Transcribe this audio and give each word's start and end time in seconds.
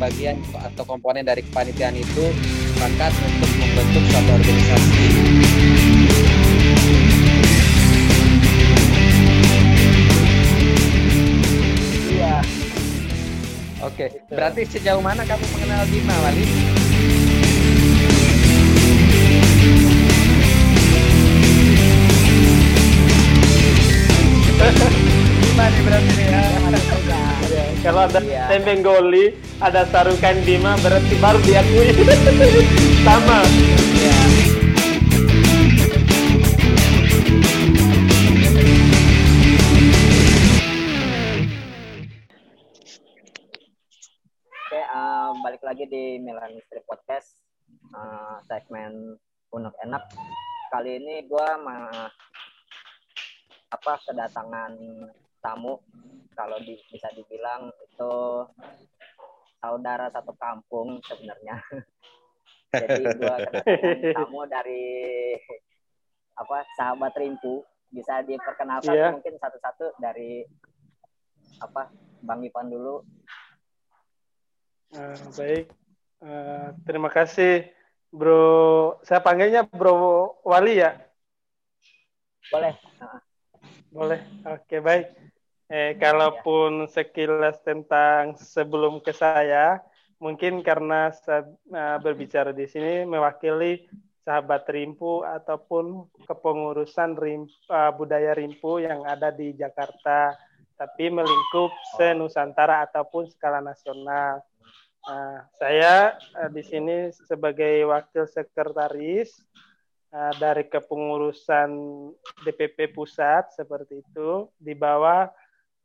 bagian 0.00 0.40
atau 0.56 0.84
komponen 0.88 1.20
dari 1.28 1.44
kepanitiaan 1.44 1.92
itu 1.92 2.24
sepakat 2.72 3.12
untuk 3.12 3.50
membentuk 3.60 4.04
suatu 4.08 4.30
organisasi. 4.32 5.04
Iya. 12.16 12.40
Oke, 13.84 14.06
berarti 14.32 14.64
sejauh 14.64 15.04
mana 15.04 15.20
kamu 15.28 15.44
mengenal 15.52 15.84
Bima, 15.92 16.16
Wali? 16.24 16.44
Bima 25.44 25.64
nih 25.68 25.80
berarti 25.84 26.24
ya. 26.24 27.19
Kalau 27.80 28.04
ada 28.04 28.20
Iya. 28.20 28.44
tembeng 28.52 28.84
goli, 28.84 29.32
ada 29.56 29.88
sarukan 29.88 30.36
Bima 30.44 30.76
berarti 30.84 31.14
baru 31.16 31.40
diakui. 31.40 31.96
Sama. 33.08 33.40
Iya. 33.40 34.16
Oke, 44.60 44.80
eh, 44.80 45.30
balik 45.42 45.62
lagi 45.66 45.84
di 45.90 46.20
Milan 46.22 46.54
Street 46.62 46.86
Podcast 46.86 47.42
eh, 47.90 48.36
segmen 48.46 49.18
unek 49.50 49.74
enak. 49.82 50.04
Kali 50.70 51.02
ini 51.02 51.26
ma 51.58 51.90
apa 53.70 53.92
kedatangan 54.06 54.72
tamu 55.42 55.74
kalau 56.34 56.58
di, 56.62 56.78
bisa 56.90 57.08
dibilang 57.12 57.68
itu 57.84 58.12
saudara 59.60 60.08
satu 60.08 60.32
kampung 60.38 61.00
sebenarnya. 61.04 61.60
Jadi 62.80 63.02
gua 63.18 63.36
tamu 64.16 64.46
dari 64.46 65.34
apa 66.38 66.64
sahabat 66.78 67.12
Rimpu 67.18 67.60
bisa 67.90 68.22
diperkenalkan 68.22 68.94
Iya. 68.94 69.10
mungkin 69.10 69.34
satu-satu 69.36 69.98
dari 69.98 70.46
apa 71.60 71.90
Bang 72.22 72.40
Ipan 72.46 72.70
dulu 72.70 73.02
Eh, 74.90 75.18
baik. 75.38 75.66
Eh, 76.18 76.68
terima 76.82 77.06
kasih, 77.06 77.70
Bro. 78.10 78.98
Saya 79.06 79.22
panggilnya 79.22 79.62
Bro 79.62 80.42
Wali 80.42 80.82
ya. 80.82 80.98
boleh 82.50 82.74
Boleh. 83.94 84.18
Oke, 84.50 84.82
baik. 84.82 85.29
Eh, 85.70 85.94
kalaupun 86.02 86.90
sekilas 86.90 87.62
tentang 87.62 88.34
sebelum 88.34 88.98
ke 88.98 89.14
saya, 89.14 89.78
mungkin 90.18 90.66
karena 90.66 91.14
saya 91.14 91.46
eh, 91.46 91.98
berbicara 92.02 92.50
di 92.50 92.66
sini 92.66 93.06
mewakili 93.06 93.86
sahabat 94.26 94.66
Rimpu 94.66 95.22
ataupun 95.22 96.10
kepengurusan 96.26 97.14
rim, 97.14 97.46
eh, 97.46 97.92
budaya 97.94 98.34
Rimpu 98.34 98.82
yang 98.82 99.06
ada 99.06 99.30
di 99.30 99.54
Jakarta, 99.54 100.34
tapi 100.74 101.06
melingkup 101.06 101.70
se-Nusantara 101.94 102.90
ataupun 102.90 103.30
skala 103.30 103.62
nasional. 103.62 104.42
Nah, 105.06 105.46
saya 105.54 106.18
di 106.50 106.66
sini 106.66 107.14
sebagai 107.24 107.88
wakil 107.88 108.28
sekretaris 108.28 109.32
dari 110.36 110.68
kepengurusan 110.68 111.72
DPP 112.44 112.92
pusat 112.92 113.48
seperti 113.56 114.04
itu 114.04 114.52
di 114.60 114.76
bawah 114.76 115.24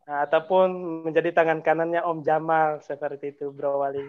ataupun 0.05 0.67
menjadi 1.03 1.33
tangan 1.33 1.59
kanannya 1.59 1.99
Om 1.99 2.21
Jamal 2.21 2.77
seperti 2.79 3.33
itu 3.33 3.49
Bro 3.49 3.81
Wali. 3.81 4.05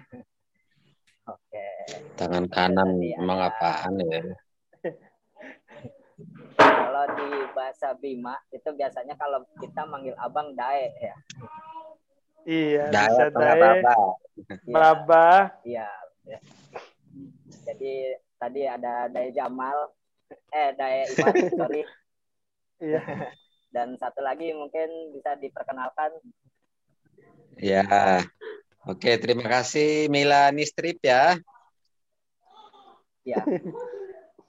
oke 1.25 1.67
Tangan 2.15 2.45
kanan 2.49 3.01
Iya. 3.01 3.17
emang 3.19 3.41
apaan 3.43 3.97
ya? 3.99 4.21
kalau 6.57 7.05
di 7.13 7.29
bahasa 7.53 7.93
Bima 7.95 8.37
itu 8.49 8.69
biasanya 8.71 9.17
kalau 9.17 9.45
kita 9.57 9.85
manggil 9.85 10.17
abang 10.17 10.53
dae 10.53 10.93
ya 10.97 11.17
Iya, 12.47 12.85
Dae 12.89 13.11
bisa 13.11 13.27
dae? 13.35 13.71
Iya, 14.63 14.71
baba, 14.71 15.29
iya 15.67 15.89
ya. 16.23 16.39
jadi 17.67 17.93
tadi 18.37 18.61
ada 18.65 19.09
dae 19.09 19.33
Jamal 19.33 19.91
eh 20.53 20.71
dae 20.73 21.09
Iwan 21.11 21.35
sorry 21.51 21.83
iya. 22.79 23.01
dan 23.77 23.93
satu 24.01 24.25
lagi 24.25 24.57
mungkin 24.57 25.13
bisa 25.13 25.37
diperkenalkan 25.37 26.17
Ya. 27.57 28.21
Oke, 28.85 29.17
terima 29.17 29.49
kasih 29.49 30.13
Mila 30.13 30.53
Nistrip 30.53 31.01
ya. 31.01 31.41
ya 33.25 33.41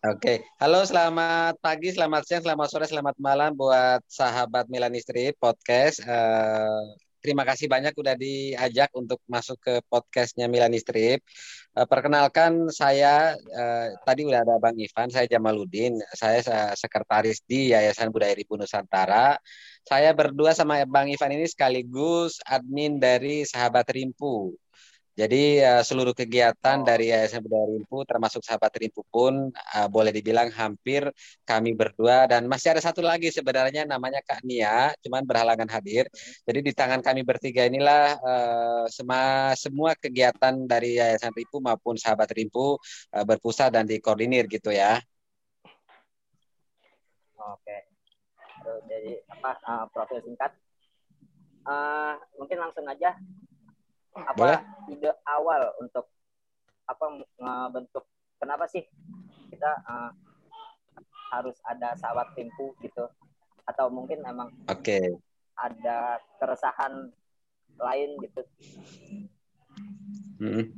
Oke, 0.06 0.46
halo 0.62 0.86
selamat 0.86 1.58
pagi, 1.58 1.90
selamat 1.90 2.22
siang, 2.28 2.44
selamat 2.46 2.68
sore, 2.70 2.86
selamat 2.86 3.16
malam 3.18 3.56
buat 3.58 4.04
sahabat 4.06 4.70
Milani 4.70 5.02
Street 5.02 5.34
Podcast. 5.42 6.04
Eh, 6.06 6.84
terima 7.24 7.44
kasih 7.48 7.68
banyak 7.68 7.94
udah 7.98 8.16
diajak 8.16 8.90
untuk 8.94 9.20
masuk 9.28 9.58
ke 9.62 9.74
podcastnya 9.88 10.46
Milani 10.46 10.78
Strip. 10.82 11.20
Eh, 11.78 11.88
perkenalkan 11.88 12.70
saya 12.74 13.38
eh, 13.38 13.88
tadi 14.02 14.26
udah 14.26 14.42
ada 14.42 14.56
Bang 14.58 14.78
Ivan, 14.78 15.10
saya 15.14 15.30
Jamaluddin, 15.30 16.02
saya 16.16 16.40
se- 16.42 16.76
sekretaris 16.82 17.46
di 17.46 17.74
Yayasan 17.74 18.10
Budaya 18.10 18.34
Ribu 18.34 18.58
Nusantara. 18.58 19.38
Saya 19.86 20.12
berdua 20.12 20.52
sama 20.52 20.84
Bang 20.90 21.08
Ivan 21.08 21.38
ini 21.38 21.48
sekaligus 21.48 22.42
admin 22.44 22.98
dari 23.00 23.46
Sahabat 23.48 23.88
Rimpu. 23.94 24.58
Jadi 25.18 25.58
eh, 25.58 25.82
seluruh 25.82 26.14
kegiatan 26.14 26.78
dari 26.86 27.10
Yayasan 27.10 27.42
Budaya 27.42 27.66
Rimpu 27.74 28.06
termasuk 28.06 28.46
Sahabat 28.46 28.70
Rimpu 28.78 29.02
pun 29.10 29.50
eh, 29.50 29.88
boleh 29.90 30.14
dibilang 30.14 30.54
hampir 30.54 31.10
kami 31.42 31.74
berdua. 31.74 32.30
Dan 32.30 32.46
masih 32.46 32.78
ada 32.78 32.82
satu 32.86 33.02
lagi 33.02 33.34
sebenarnya 33.34 33.90
namanya 33.90 34.22
Kak 34.22 34.46
Nia, 34.46 34.94
cuman 35.02 35.26
berhalangan 35.26 35.66
hadir. 35.74 36.06
Jadi 36.46 36.60
di 36.62 36.72
tangan 36.78 37.02
kami 37.02 37.26
bertiga 37.26 37.66
inilah 37.66 38.04
eh, 38.22 38.86
sema- 38.94 39.58
semua 39.58 39.98
kegiatan 39.98 40.54
dari 40.70 41.02
Yayasan 41.02 41.34
Rimpu 41.34 41.58
maupun 41.66 41.98
Sahabat 41.98 42.30
Rimpu 42.38 42.78
eh, 43.18 43.26
berpusat 43.26 43.74
dan 43.74 43.90
dikoordinir 43.90 44.46
gitu 44.46 44.70
ya. 44.70 45.02
oke. 47.42 47.78
Jadi 48.86 49.12
apa 49.34 49.52
eh, 49.66 49.86
profil 49.90 50.22
singkat? 50.22 50.52
Eh, 51.66 52.14
mungkin 52.38 52.58
langsung 52.62 52.86
aja 52.86 53.18
apa 54.26 54.34
Boleh. 54.38 54.60
ide 54.90 55.12
awal 55.28 55.74
untuk 55.78 56.08
apa 56.88 57.06
bentuk 57.70 58.08
kenapa 58.40 58.66
sih 58.72 58.82
kita 59.52 59.72
eh, 59.84 60.12
harus 61.36 61.60
ada 61.68 61.94
sahabat 62.00 62.32
timpu 62.34 62.72
gitu 62.80 63.04
atau 63.68 63.92
mungkin 63.92 64.24
emang 64.24 64.48
Oke. 64.72 65.20
ada 65.60 66.24
keresahan 66.40 67.12
lain 67.78 68.10
gitu 68.24 68.42
Mm. 70.38 70.70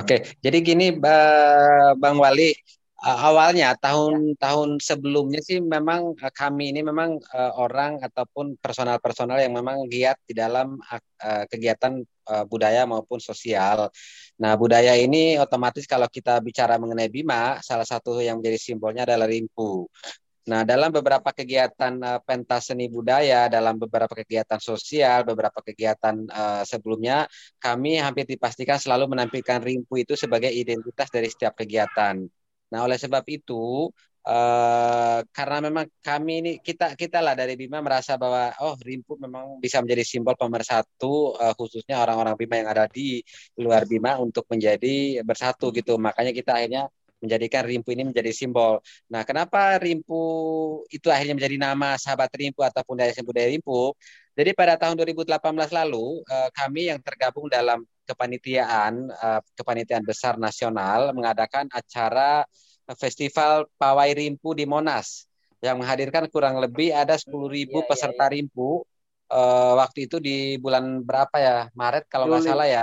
Oke, 0.00 0.24
jadi 0.40 0.58
gini 0.64 0.96
Ba- 0.96 1.92
Bang 2.00 2.16
Wali, 2.16 2.48
uh, 2.48 2.56
awalnya 3.00 3.72
tahun-tahun 3.80 4.76
sebelumnya 4.84 5.40
sih 5.40 5.56
memang 5.64 6.20
uh, 6.20 6.32
kami 6.32 6.68
ini 6.68 6.84
memang 6.84 7.16
uh, 7.32 7.52
orang 7.56 7.96
ataupun 8.04 8.60
personal-personal 8.60 9.40
yang 9.40 9.56
memang 9.56 9.88
giat 9.88 10.20
di 10.28 10.36
dalam 10.36 10.76
uh, 10.76 11.44
kegiatan 11.48 12.04
uh, 12.28 12.44
budaya 12.44 12.84
maupun 12.84 13.16
sosial. 13.16 13.88
Nah, 14.36 14.52
budaya 14.60 14.96
ini 15.00 15.40
otomatis 15.40 15.88
kalau 15.88 16.08
kita 16.12 16.40
bicara 16.44 16.76
mengenai 16.76 17.08
Bima, 17.08 17.56
salah 17.64 17.88
satu 17.88 18.20
yang 18.20 18.40
menjadi 18.40 18.58
simbolnya 18.60 19.08
adalah 19.08 19.28
rimpu. 19.28 19.88
Nah, 20.48 20.64
dalam 20.64 20.88
beberapa 20.92 21.30
kegiatan 21.32 22.00
uh, 22.00 22.20
pentas 22.24 22.72
seni 22.72 22.88
budaya, 22.88 23.48
dalam 23.48 23.76
beberapa 23.76 24.12
kegiatan 24.12 24.60
sosial, 24.60 25.24
beberapa 25.24 25.60
kegiatan 25.60 26.26
uh, 26.28 26.62
sebelumnya 26.68 27.28
kami 27.60 28.00
hampir 28.00 28.24
dipastikan 28.24 28.80
selalu 28.80 29.16
menampilkan 29.16 29.60
rimpu 29.60 30.00
itu 30.00 30.16
sebagai 30.16 30.52
identitas 30.52 31.08
dari 31.12 31.28
setiap 31.28 31.56
kegiatan. 31.56 32.39
Nah, 32.70 32.80
oleh 32.86 32.98
sebab 32.98 33.24
itu, 33.26 33.90
eh, 34.26 35.18
karena 35.36 35.58
memang 35.66 35.86
kami 36.04 36.32
ini 36.40 36.50
kita 36.62 36.94
kita 36.94 37.18
lah 37.24 37.34
dari 37.34 37.54
Bima 37.58 37.78
merasa 37.82 38.14
bahwa 38.20 38.52
oh 38.62 38.76
rimpu 38.84 39.16
memang 39.18 39.58
bisa 39.64 39.80
menjadi 39.82 40.04
simbol 40.06 40.36
pemersatu 40.38 41.34
eh, 41.40 41.54
khususnya 41.58 41.98
orang-orang 42.02 42.34
Bima 42.38 42.54
yang 42.60 42.70
ada 42.70 42.84
di 42.90 43.20
luar 43.58 43.82
Bima 43.90 44.16
untuk 44.22 44.44
menjadi 44.52 45.24
bersatu 45.26 45.72
gitu. 45.74 45.96
Makanya 45.98 46.32
kita 46.36 46.50
akhirnya 46.58 46.86
menjadikan 47.20 47.62
rimpu 47.68 47.92
ini 47.92 48.02
menjadi 48.08 48.32
simbol. 48.32 48.80
Nah, 49.12 49.22
kenapa 49.28 49.76
rimpu 49.76 50.16
itu 50.88 51.06
akhirnya 51.12 51.36
menjadi 51.36 51.56
nama 51.60 51.94
sahabat 52.00 52.32
rimpu 52.32 52.64
ataupun 52.64 52.96
Yayasan 52.96 53.28
Budaya 53.28 53.48
Rimpu? 53.52 53.92
Jadi 54.32 54.56
pada 54.56 54.80
tahun 54.80 54.96
2018 54.96 55.36
lalu 55.68 56.24
eh, 56.24 56.48
kami 56.56 56.88
yang 56.88 56.98
tergabung 57.04 57.46
dalam 57.52 57.84
kepanitiaan 58.10 59.06
eh, 59.06 59.40
kepanitiaan 59.54 60.02
besar 60.02 60.34
nasional 60.34 61.14
mengadakan 61.14 61.70
acara 61.70 62.42
eh, 62.90 62.96
festival 62.98 63.70
pawai 63.78 64.10
rimpu 64.10 64.52
di 64.58 64.66
Monas. 64.66 65.30
Yang 65.60 65.76
menghadirkan 65.84 66.24
kurang 66.32 66.56
lebih 66.56 66.90
ada 66.90 67.20
10.000 67.20 67.30
Iya, 67.30 67.68
iya, 67.68 67.80
peserta 67.86 68.26
rimpu 68.26 68.82
eh, 69.30 69.72
waktu 69.78 70.10
itu 70.10 70.18
di 70.18 70.58
bulan 70.58 71.06
berapa 71.06 71.36
ya? 71.38 71.56
Maret 71.72 72.10
kalau 72.10 72.26
nggak 72.26 72.42
salah 72.42 72.66
ya. 72.66 72.82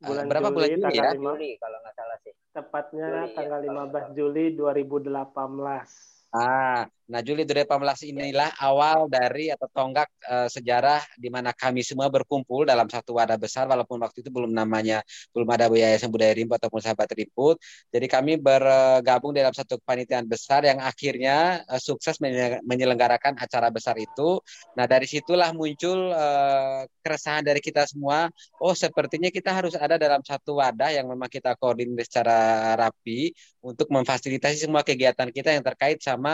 Bulan 0.00 0.24
berapa 0.28 0.48
Juli, 0.48 0.56
bulan 0.56 0.70
Juli 0.76 0.94
ya? 0.96 1.10
5, 1.12 1.16
Juli 1.20 1.50
kalau 1.60 1.78
nggak 1.84 1.94
salah 1.96 2.16
sih. 2.24 2.32
tepatnya 2.56 3.08
Juli, 3.12 3.20
ya, 3.20 3.36
tanggal 3.36 3.60
kalau 3.60 3.84
15 3.92 4.16
Juli 4.16 4.44
2018. 4.56 6.15
Ah, 6.36 6.84
nah 7.08 7.20
Juli 7.24 7.48
2018 7.48 8.00
inilah 8.04 8.50
awal 8.60 9.08
dari 9.08 9.48
atau 9.54 9.64
tonggak 9.72 10.04
eh, 10.28 10.48
sejarah 10.52 11.00
di 11.16 11.28
mana 11.32 11.50
kami 11.56 11.80
semua 11.80 12.12
berkumpul 12.12 12.68
dalam 12.68 12.84
satu 12.92 13.16
wadah 13.16 13.38
besar 13.40 13.64
walaupun 13.72 13.96
waktu 14.04 14.20
itu 14.20 14.28
belum 14.34 14.52
namanya 14.52 15.00
belum 15.32 15.48
ada 15.54 15.72
Yayasan 15.72 16.12
Budaya 16.12 16.36
Rimpu 16.36 16.52
ataupun 16.58 16.80
Sahabat 16.84 17.08
Rimput. 17.16 17.56
Jadi 17.94 18.06
kami 18.10 18.32
bergabung 18.36 19.32
dalam 19.32 19.54
satu 19.56 19.80
kepanitiaan 19.80 20.26
besar 20.28 20.60
yang 20.68 20.76
akhirnya 20.84 21.64
eh, 21.72 21.80
sukses 21.80 22.20
menye- 22.20 22.60
menyelenggarakan 22.68 23.40
acara 23.40 23.72
besar 23.72 23.96
itu. 23.96 24.42
Nah, 24.76 24.84
dari 24.84 25.06
situlah 25.08 25.56
muncul 25.56 26.12
eh, 26.12 26.80
keresahan 27.00 27.46
dari 27.48 27.62
kita 27.64 27.88
semua, 27.88 28.28
oh 28.60 28.74
sepertinya 28.76 29.30
kita 29.32 29.50
harus 29.56 29.72
ada 29.78 29.96
dalam 29.96 30.20
satu 30.26 30.58
wadah 30.60 30.90
yang 30.92 31.06
memang 31.08 31.30
kita 31.32 31.54
koordinir 31.56 32.02
secara 32.04 32.74
rapi 32.76 33.30
untuk 33.64 33.88
memfasilitasi 33.94 34.66
semua 34.68 34.82
kegiatan 34.86 35.28
kita 35.30 35.50
yang 35.54 35.64
terkait 35.64 35.98
sama 36.02 36.25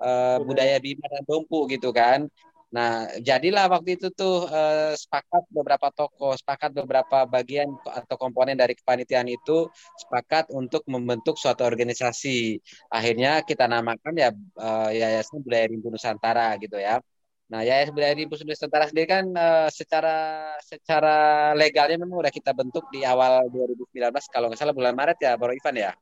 eh, 0.00 0.38
budaya 0.46 0.76
Bima 0.84 1.06
dan 1.12 1.24
Dompu 1.28 1.66
gitu 1.72 1.90
kan. 1.94 2.26
Nah, 2.70 3.10
jadilah 3.18 3.66
waktu 3.66 3.98
itu 3.98 4.14
tuh 4.14 4.46
eh, 4.46 4.94
sepakat 4.94 5.42
beberapa 5.50 5.90
tokoh, 5.90 6.38
sepakat 6.38 6.70
beberapa 6.70 7.26
bagian 7.26 7.66
atau 7.82 8.14
komponen 8.14 8.54
dari 8.54 8.78
kepanitiaan 8.78 9.26
itu 9.26 9.66
sepakat 9.98 10.54
untuk 10.54 10.86
membentuk 10.86 11.34
suatu 11.34 11.66
organisasi. 11.66 12.62
Akhirnya 12.94 13.42
kita 13.42 13.66
namakan 13.66 14.14
ya 14.14 14.30
eh, 14.38 14.90
Yayasan 15.02 15.42
Budaya 15.42 15.66
Rimpu 15.66 15.90
Nusantara 15.90 16.54
gitu 16.62 16.78
ya. 16.78 17.02
Nah, 17.50 17.66
Yayasan 17.66 17.90
Budaya 17.90 18.14
Rimpu 18.14 18.38
Nusantara 18.38 18.86
sendiri 18.86 19.18
kan 19.18 19.24
eh, 19.34 19.68
secara 19.74 20.16
secara 20.62 21.16
legalnya 21.58 21.98
memang 21.98 22.22
udah 22.22 22.30
kita 22.30 22.54
bentuk 22.54 22.86
di 22.94 23.02
awal 23.02 23.50
2019 23.50 24.14
kalau 24.30 24.46
nggak 24.46 24.60
salah 24.62 24.74
bulan 24.78 24.94
Maret 24.94 25.18
ya, 25.18 25.34
Bro 25.34 25.50
Ivan 25.58 25.74
ya. 25.74 25.92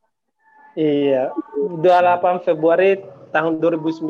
Iya, 0.76 1.32
28 1.81 2.44
Februari 2.44 3.00
tahun 3.31 3.61
2019. 3.61 4.09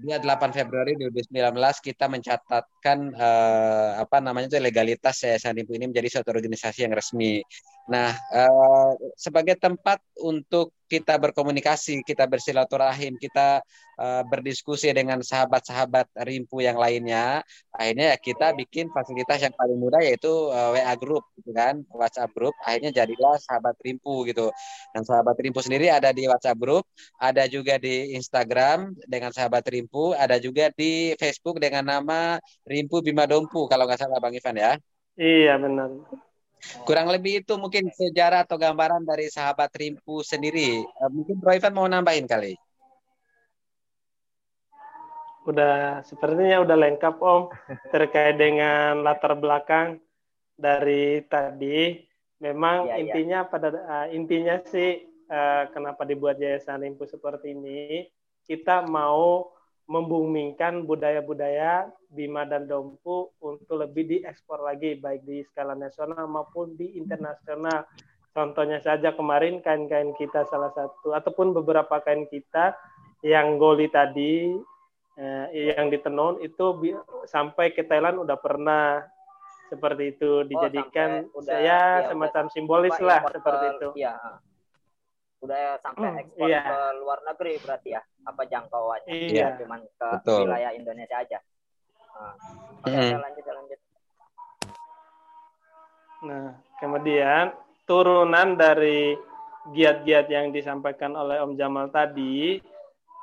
Dia 0.00 0.16
8 0.16 0.56
Februari 0.56 0.96
2019 0.96 1.52
kita 1.84 2.08
mencatatkan 2.08 2.98
eh, 3.12 3.90
apa 4.00 4.16
namanya 4.24 4.48
itu 4.48 4.56
legalitas 4.56 5.20
Yayasan 5.20 5.60
Rimpu 5.60 5.76
ini 5.76 5.92
menjadi 5.92 6.20
suatu 6.20 6.32
organisasi 6.32 6.88
yang 6.88 6.96
resmi. 6.96 7.44
Nah, 7.90 8.14
eh, 8.14 8.90
sebagai 9.18 9.58
tempat 9.58 9.98
untuk 10.22 10.70
kita 10.86 11.18
berkomunikasi, 11.18 12.06
kita 12.06 12.22
bersilaturahim, 12.30 13.18
kita 13.18 13.58
eh, 13.98 14.22
berdiskusi 14.30 14.94
dengan 14.94 15.18
sahabat-sahabat 15.26 16.06
Rimpu 16.22 16.62
yang 16.62 16.78
lainnya, 16.78 17.42
akhirnya 17.74 18.14
ya 18.14 18.16
kita 18.22 18.54
bikin 18.54 18.94
fasilitas 18.94 19.42
yang 19.42 19.54
paling 19.58 19.74
mudah 19.74 19.98
yaitu 20.06 20.30
eh, 20.54 20.70
WA 20.78 20.94
group 20.94 21.26
gitu 21.34 21.50
kan, 21.50 21.82
WhatsApp 21.90 22.30
group. 22.30 22.54
Akhirnya 22.62 22.94
jadilah 22.94 23.34
sahabat 23.42 23.74
Rimpu 23.82 24.22
gitu. 24.30 24.54
Dan 24.94 25.02
sahabat 25.02 25.34
Rimpu 25.42 25.58
sendiri 25.58 25.90
ada 25.90 26.14
di 26.14 26.30
WhatsApp 26.30 26.62
group, 26.62 26.86
ada 27.18 27.50
juga 27.50 27.74
di 27.82 28.14
Instagram 28.14 28.94
dengan 29.10 29.34
sahabat 29.34 29.66
Rimpu, 29.66 30.14
ada 30.14 30.38
juga 30.38 30.70
di 30.78 31.18
Facebook 31.18 31.58
dengan 31.58 31.90
nama 31.90 32.38
Rimpu 32.62 33.02
Bima 33.02 33.26
Dompu 33.26 33.66
kalau 33.66 33.82
nggak 33.90 33.98
salah 33.98 34.22
Bang 34.22 34.38
Ivan 34.38 34.54
ya. 34.54 34.72
Iya, 35.18 35.58
benar. 35.58 35.90
Kurang 36.84 37.08
lebih 37.08 37.44
itu 37.44 37.54
mungkin 37.56 37.88
sejarah 37.88 38.44
atau 38.44 38.60
gambaran 38.60 39.04
dari 39.04 39.32
sahabat 39.32 39.72
Rimpu 39.72 40.20
sendiri. 40.20 40.84
Eh, 40.84 41.10
mungkin 41.10 41.40
Bro 41.40 41.56
Ivan 41.56 41.74
mau 41.74 41.88
nambahin 41.88 42.28
kali. 42.28 42.54
Udah 45.48 46.04
sepertinya 46.04 46.60
udah 46.60 46.76
lengkap 46.76 47.16
Om 47.16 47.42
terkait 47.94 48.36
dengan 48.36 49.00
latar 49.00 49.34
belakang 49.34 49.98
dari 50.54 51.24
tadi. 51.26 52.04
Memang 52.40 52.88
iya. 52.88 52.96
intinya 53.04 53.40
pada 53.44 53.68
eh, 53.72 54.06
intinya 54.16 54.60
sih 54.68 55.04
eh, 55.08 55.64
kenapa 55.72 56.04
dibuat 56.04 56.36
Yayasan 56.36 56.84
Rimpu 56.84 57.08
seperti 57.08 57.56
ini, 57.56 58.08
kita 58.44 58.84
mau 58.84 59.52
membumingkan 59.90 60.86
budaya-budaya 60.86 61.90
Bima 62.14 62.46
dan 62.46 62.70
Dompu 62.70 63.34
untuk 63.42 63.74
lebih 63.74 64.06
diekspor 64.06 64.62
lagi 64.62 64.94
baik 64.94 65.26
di 65.26 65.42
skala 65.50 65.74
nasional 65.74 66.30
maupun 66.30 66.78
di 66.78 66.94
internasional. 66.94 67.90
Contohnya 68.30 68.78
saja 68.78 69.10
kemarin 69.10 69.58
kain-kain 69.58 70.14
kita 70.14 70.46
salah 70.46 70.70
satu 70.78 71.10
ataupun 71.10 71.50
beberapa 71.50 71.98
kain 72.06 72.30
kita 72.30 72.78
yang 73.26 73.58
goli 73.58 73.90
tadi 73.90 74.54
eh, 75.18 75.46
yang 75.74 75.90
ditenun 75.90 76.38
itu 76.38 76.64
bi- 76.78 76.94
sampai 77.26 77.74
ke 77.74 77.82
Thailand 77.82 78.22
udah 78.22 78.38
pernah 78.38 79.02
seperti 79.66 80.14
itu 80.14 80.46
dijadikan 80.46 81.26
sampai 81.26 81.34
udah- 81.34 81.46
saya 81.50 81.78
iya, 81.98 82.06
semacam 82.06 82.44
simbolis 82.54 82.94
Apa, 82.94 83.02
lah 83.04 83.20
import 83.26 83.34
seperti 83.34 83.66
itu. 83.74 83.88
Iya. 83.98 84.14
Udah 85.40 85.80
sampai 85.80 86.04
Hmm, 86.04 86.20
ekspor 86.20 86.48
iya. 86.52 86.62
ke 86.62 86.78
luar 87.00 87.18
negeri 87.24 87.56
berarti 87.64 87.88
ya? 87.96 88.02
Apa 88.28 88.44
jangkauannya? 88.44 89.08
Iya. 89.08 89.56
Cuman 89.56 89.80
ke 89.88 90.08
Betul. 90.20 90.44
wilayah 90.44 90.70
Indonesia 90.76 91.16
aja. 91.16 91.38
Nah. 92.12 92.34
Oke, 92.84 92.92
Mm-mm. 92.92 93.08
oke, 93.08 93.16
lanjut, 93.24 93.44
lanjut. 93.48 93.80
Nah, 96.20 96.48
kemudian 96.76 97.44
turunan 97.88 98.52
dari 98.60 99.16
giat-giat 99.72 100.28
yang 100.28 100.52
disampaikan 100.52 101.16
oleh 101.16 101.40
Om 101.40 101.56
Jamal 101.56 101.88
tadi, 101.88 102.60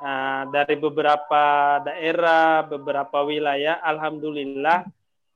ah, 0.02 0.50
dari 0.50 0.74
beberapa 0.78 1.78
daerah, 1.86 2.66
beberapa 2.66 3.22
wilayah, 3.22 3.78
alhamdulillah 3.86 4.86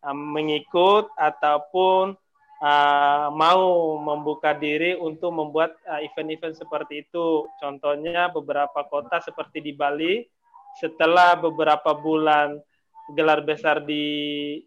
ah, 0.01 0.17
mengikut 0.17 1.13
ataupun 1.13 2.17
ah, 2.61 3.33
mau 3.33 3.97
membuka 3.97 4.53
diri 4.53 4.93
untuk 4.95 5.33
membuat 5.33 5.75
ah, 5.83 5.99
event-event 5.99 6.55
seperti 6.55 7.03
itu. 7.03 7.49
Contohnya 7.57 8.29
beberapa 8.29 8.85
kota 8.85 9.17
seperti 9.19 9.59
di 9.59 9.73
Bali, 9.73 10.23
setelah 10.77 11.35
beberapa 11.35 11.91
bulan 11.91 12.61
gelar 13.11 13.43
besar 13.43 13.83
di 13.83 14.05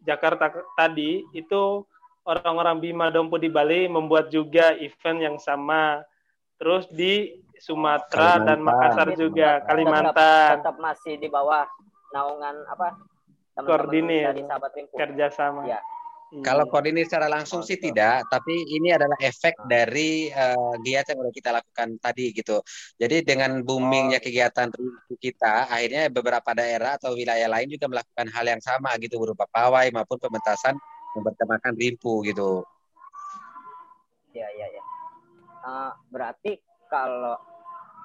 Jakarta 0.05 0.53
tadi, 0.77 1.25
itu 1.33 1.81
orang-orang 2.27 2.83
Bima 2.83 3.09
Dompu 3.09 3.39
di 3.39 3.49
Bali 3.49 3.89
membuat 3.89 4.29
juga 4.29 4.75
event 4.77 5.19
yang 5.23 5.37
sama. 5.39 6.03
Terus 6.61 6.87
di 6.91 7.41
Sumatera 7.57 8.43
dan. 8.43 8.59
Makassar 8.61 9.15
juga, 9.15 9.63
Tetap- 9.63 9.67
Kalimantan, 9.71 10.51
Tetap 10.61 10.77
masih 10.77 11.15
di 11.17 11.29
bawah 11.31 11.65
naungan 12.13 12.67
apa? 12.69 12.99
teman-teman 13.55 13.71
Koordinir. 13.71 14.27
kerjasama. 14.99 15.63
Iya. 15.63 15.79
Kalau 16.43 16.67
koordinir 16.67 17.07
secara 17.07 17.31
langsung 17.31 17.63
sih 17.63 17.79
tidak, 17.79 18.27
tapi 18.27 18.67
ini 18.67 18.91
adalah 18.91 19.15
efek 19.23 19.55
dari 19.71 20.27
eh, 20.33 20.75
giat 20.83 21.15
yang 21.15 21.23
udah 21.23 21.35
kita 21.35 21.51
lakukan 21.55 21.89
tadi 22.03 22.35
gitu. 22.35 22.59
Jadi 22.99 23.23
dengan 23.23 23.63
boomingnya 23.63 24.19
kegiatan 24.19 24.67
Rimpu 24.73 25.15
kita, 25.21 25.71
akhirnya 25.71 26.11
beberapa 26.11 26.51
daerah 26.57 26.99
atau 26.99 27.15
wilayah 27.15 27.47
lain 27.47 27.71
juga 27.71 27.87
melakukan 27.87 28.27
hal 28.35 28.45
yang 28.51 28.63
sama 28.65 28.97
gitu 28.99 29.21
berupa 29.23 29.47
pawai 29.47 29.87
maupun 29.95 30.19
pementasan 30.19 30.75
yang 31.15 31.23
bertemakan 31.23 31.73
Rimpu 31.79 32.27
gitu. 32.27 32.67
Iya, 34.35 34.49
iya, 34.59 34.67
iya. 34.75 34.83
Eh, 35.65 35.93
berarti 36.11 36.59
kalau 36.91 37.39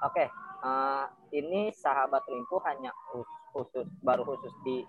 oke, 0.06 0.24
eh, 0.62 1.04
ini 1.34 1.74
sahabat 1.74 2.22
Rimpu 2.30 2.62
hanya 2.62 2.94
khus- 3.10 3.38
khusus 3.50 3.90
baru 4.06 4.22
khusus 4.22 4.54
di 4.62 4.86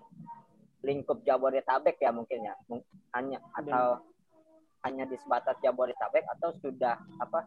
lingkup 0.82 1.22
Jabodetabek 1.22 1.98
ya 1.98 2.10
mungkin 2.10 2.42
ya. 2.46 2.54
Hanya 3.14 3.38
atau 3.54 4.02
hanya 4.82 5.06
di 5.06 5.14
sebatas 5.22 5.54
Jabodetabek 5.62 6.26
atau 6.38 6.50
sudah 6.58 6.98
apa 7.22 7.46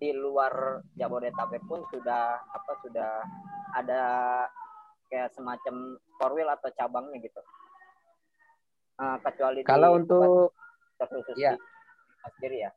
di 0.00 0.10
luar 0.16 0.80
Jabodetabek 0.96 1.62
pun 1.68 1.84
sudah 1.92 2.40
apa 2.42 2.72
sudah 2.82 3.22
ada 3.76 4.02
kayak 5.12 5.30
semacam 5.36 6.00
korwil 6.16 6.48
atau 6.48 6.72
cabangnya 6.72 7.20
gitu. 7.20 7.40
Eh, 9.00 9.16
kecuali 9.24 9.60
di 9.60 9.68
Kalau 9.68 10.00
untuk 10.00 10.56
terkhusus 10.96 11.36
Iya. 11.36 11.56
di 11.56 11.60
Mas 12.22 12.34
Giri 12.40 12.58
ya. 12.64 12.70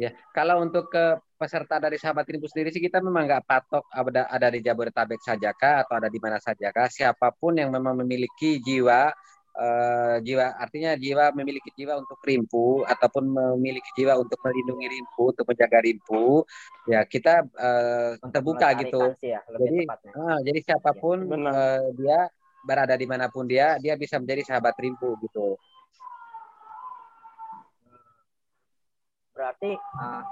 Ya, 0.00 0.10
kalau 0.32 0.64
untuk 0.64 0.88
ke 0.88 1.20
peserta 1.36 1.76
dari 1.76 2.00
sahabat 2.00 2.24
Rimpu 2.24 2.48
sendiri 2.48 2.72
sih 2.72 2.80
kita 2.80 3.02
memang 3.04 3.28
nggak 3.28 3.44
patok 3.44 3.84
ada 3.92 4.24
ada 4.30 4.48
di 4.48 4.64
Jabodetabek 4.64 5.20
saja 5.20 5.52
kah 5.52 5.84
atau 5.84 6.00
ada 6.00 6.08
di 6.08 6.18
mana 6.22 6.40
saja 6.40 6.72
kah. 6.72 6.88
Siapa 6.88 7.34
pun 7.36 7.58
yang 7.60 7.68
memang 7.70 8.00
memiliki 8.00 8.58
jiwa 8.62 9.12
eh, 9.52 10.16
jiwa 10.24 10.56
artinya 10.56 10.96
jiwa 10.96 11.36
memiliki 11.36 11.70
jiwa 11.76 12.00
untuk 12.00 12.18
Rimpu 12.24 12.82
ataupun 12.88 13.24
memiliki 13.36 13.90
jiwa 14.00 14.16
untuk 14.16 14.40
melindungi 14.40 14.86
Rimpu, 14.88 15.22
untuk 15.36 15.44
menjaga 15.44 15.78
Rimpu, 15.84 16.46
ya 16.88 17.04
kita 17.04 17.44
eh, 17.52 18.10
terbuka 18.32 18.68
gitu. 18.80 19.12
ya, 19.20 19.44
lebih 19.52 19.60
Jadi 19.60 19.78
tepatnya. 19.84 20.12
ah, 20.16 20.38
jadi 20.40 20.58
siapa 20.64 20.90
pun 20.96 21.18
Benar. 21.28 21.52
eh, 21.52 21.86
dia 22.00 22.18
berada 22.62 22.94
di 22.94 23.06
mana 23.10 23.26
pun 23.28 23.44
dia, 23.44 23.76
dia 23.82 23.98
bisa 23.98 24.16
menjadi 24.22 24.54
sahabat 24.54 24.74
Rimpu 24.78 25.18
gitu. 25.20 25.58
Berarti 29.42 29.74
uh, 29.74 30.22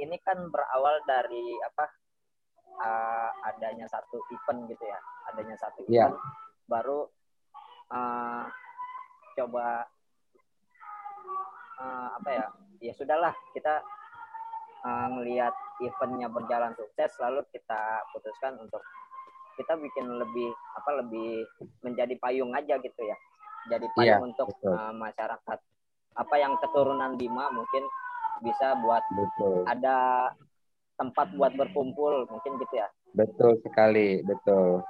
ini 0.00 0.16
kan 0.24 0.40
berawal 0.48 1.04
dari 1.04 1.52
apa 1.68 1.84
uh, 2.80 3.30
adanya 3.52 3.84
satu 3.92 4.24
event 4.32 4.72
gitu 4.72 4.84
ya, 4.88 4.96
adanya 5.28 5.56
satu 5.60 5.84
Iya. 5.84 6.08
event 6.08 6.16
baru 6.64 7.04
uh, 7.92 8.44
coba 9.36 9.84
uh, 11.76 12.08
apa 12.16 12.28
ya 12.32 12.44
ya 12.80 12.92
sudahlah 12.96 13.36
kita 13.52 13.84
uh, 14.80 15.06
ngelihat 15.12 15.52
eventnya 15.84 16.32
berjalan 16.32 16.72
sukses 16.72 17.12
lalu 17.20 17.44
kita 17.52 18.00
putuskan 18.16 18.56
untuk 18.58 18.80
kita 19.60 19.76
bikin 19.76 20.08
lebih 20.08 20.52
apa 20.76 20.90
lebih 21.04 21.44
menjadi 21.80 22.16
payung 22.20 22.52
aja 22.52 22.76
gitu 22.80 23.02
ya. 23.04 23.16
Jadi 23.66 23.86
payung 23.96 24.24
iya, 24.24 24.26
untuk 24.32 24.48
uh, 24.68 24.92
masyarakat 24.94 25.58
apa 26.16 26.34
yang 26.40 26.56
keturunan 26.60 27.14
Bima 27.20 27.52
mungkin 27.52 27.84
bisa 28.44 28.76
buat 28.80 29.04
betul. 29.12 29.64
ada 29.68 30.28
tempat 30.96 31.32
buat 31.36 31.52
berkumpul 31.56 32.24
mungkin 32.28 32.56
gitu 32.60 32.74
ya. 32.76 32.88
Betul 33.12 33.60
sekali 33.64 34.24
betul. 34.24 34.84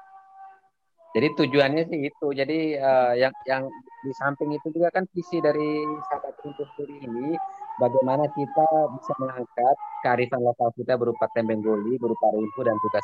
Jadi 1.16 1.28
tujuannya 1.33 1.83
sih 1.88 2.00
itu 2.12 2.26
jadi 2.37 2.59
uh, 2.76 3.12
yang 3.16 3.33
yang 3.49 3.64
di 4.04 4.12
samping 4.21 4.52
itu 4.52 4.68
juga 4.71 4.92
kan 4.92 5.09
visi 5.11 5.40
dari 5.40 5.83
sahabat 6.12 6.37
untuk 6.45 6.68
ini 6.78 7.35
bagaimana 7.80 8.28
kita 8.37 8.68
bisa 8.95 9.12
mengangkat 9.18 9.76
kearifan 10.04 10.45
lokal 10.45 10.68
kita 10.76 10.95
berupa 11.00 11.25
tembeng 11.33 11.64
goli 11.64 11.97
berupa 11.97 12.30
rimpu 12.30 12.61
dan 12.62 12.76
juga 12.85 13.00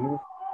ini 0.00 0.12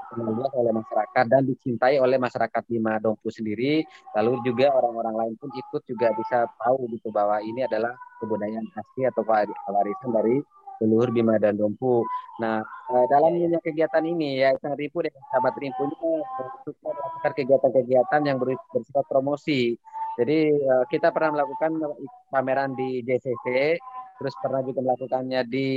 dikenal 0.09 0.49
oleh 0.57 0.73
masyarakat 0.73 1.25
dan 1.29 1.43
dicintai 1.45 1.97
oleh 2.01 2.17
masyarakat 2.17 2.63
Bima 2.65 2.97
Dongpu 2.97 3.29
sendiri. 3.29 3.85
Lalu 4.17 4.41
juga 4.45 4.73
orang-orang 4.73 5.15
lain 5.15 5.35
pun 5.37 5.53
ikut 5.53 5.83
juga 5.85 6.13
bisa 6.17 6.49
tahu 6.61 6.89
gitu 6.93 7.13
bahwa 7.13 7.41
ini 7.45 7.65
adalah 7.65 7.93
kebudayaan 8.19 8.67
asli 8.75 9.07
atau 9.07 9.23
warisan 9.25 10.11
dari 10.11 10.41
leluhur 10.81 11.11
Bima 11.11 11.37
dan 11.37 11.59
Dompu. 11.59 12.07
Nah, 12.39 12.63
eh, 12.63 13.07
dalam 13.11 13.35
kegiatan 13.59 14.05
ini 14.07 14.39
ya 14.39 14.55
Sang 14.63 14.79
Ripu 14.79 15.03
dan 15.03 15.15
sahabat 15.35 15.59
Ripu 15.59 15.91
ini 15.91 16.23
suka 16.63 16.89
melakukan 16.95 17.33
kegiatan-kegiatan 17.35 18.21
yang 18.25 18.39
bersifat 18.39 19.05
promosi. 19.11 19.75
Jadi 20.19 20.39
eh, 20.55 20.85
kita 20.91 21.11
pernah 21.11 21.43
melakukan 21.43 21.83
pameran 22.31 22.79
di 22.79 23.03
JCC, 23.03 23.79
terus 24.19 24.35
pernah 24.43 24.63
juga 24.67 24.83
melakukannya 24.83 25.47
di 25.47 25.69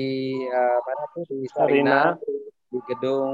uh, 0.50 0.80
mana 0.82 1.04
tuh 1.14 1.24
di 1.30 1.46
Sarina, 1.46 2.18
di 2.74 2.80
gedung 2.90 3.30